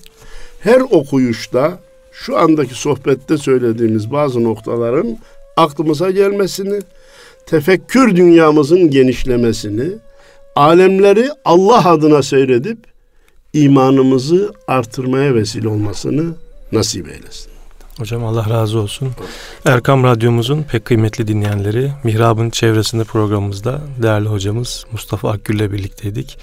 Her 0.61 0.81
okuyuşta 0.81 1.79
şu 2.13 2.39
andaki 2.39 2.75
sohbette 2.75 3.39
söylediğimiz 3.39 4.13
bazı 4.13 4.45
noktaların 4.45 5.19
aklımıza 5.57 6.11
gelmesini, 6.11 6.81
tefekkür 7.47 8.17
dünyamızın 8.17 8.91
genişlemesini, 8.91 9.91
alemleri 10.57 11.29
Allah 11.45 11.91
adına 11.91 12.23
seyredip 12.23 12.79
imanımızı 13.53 14.53
artırmaya 14.67 15.35
vesile 15.35 15.69
olmasını 15.69 16.35
nasip 16.73 17.09
eylesin. 17.09 17.51
Hocam 17.99 18.25
Allah 18.25 18.51
razı 18.51 18.79
olsun. 18.79 19.09
Erkam 19.65 20.05
Radyomuzun 20.05 20.63
pek 20.63 20.85
kıymetli 20.85 21.29
dinleyenleri 21.29 21.93
Mihrab'ın 22.05 22.51
çevresinde 22.51 23.05
programımızda 23.05 23.81
değerli 24.03 24.29
hocamız 24.29 24.85
Mustafa 24.93 25.31
Akgül 25.31 25.55
ile 25.55 25.73
birlikteydik. 25.73 26.39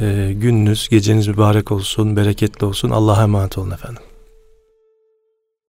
Ee, 0.00 0.32
gününüz, 0.34 0.88
geceniz 0.88 1.28
mübarek 1.28 1.72
olsun, 1.72 2.16
bereketli 2.16 2.66
olsun. 2.66 2.90
Allah'a 2.90 3.22
emanet 3.22 3.58
olun 3.58 3.70
efendim. 3.70 4.02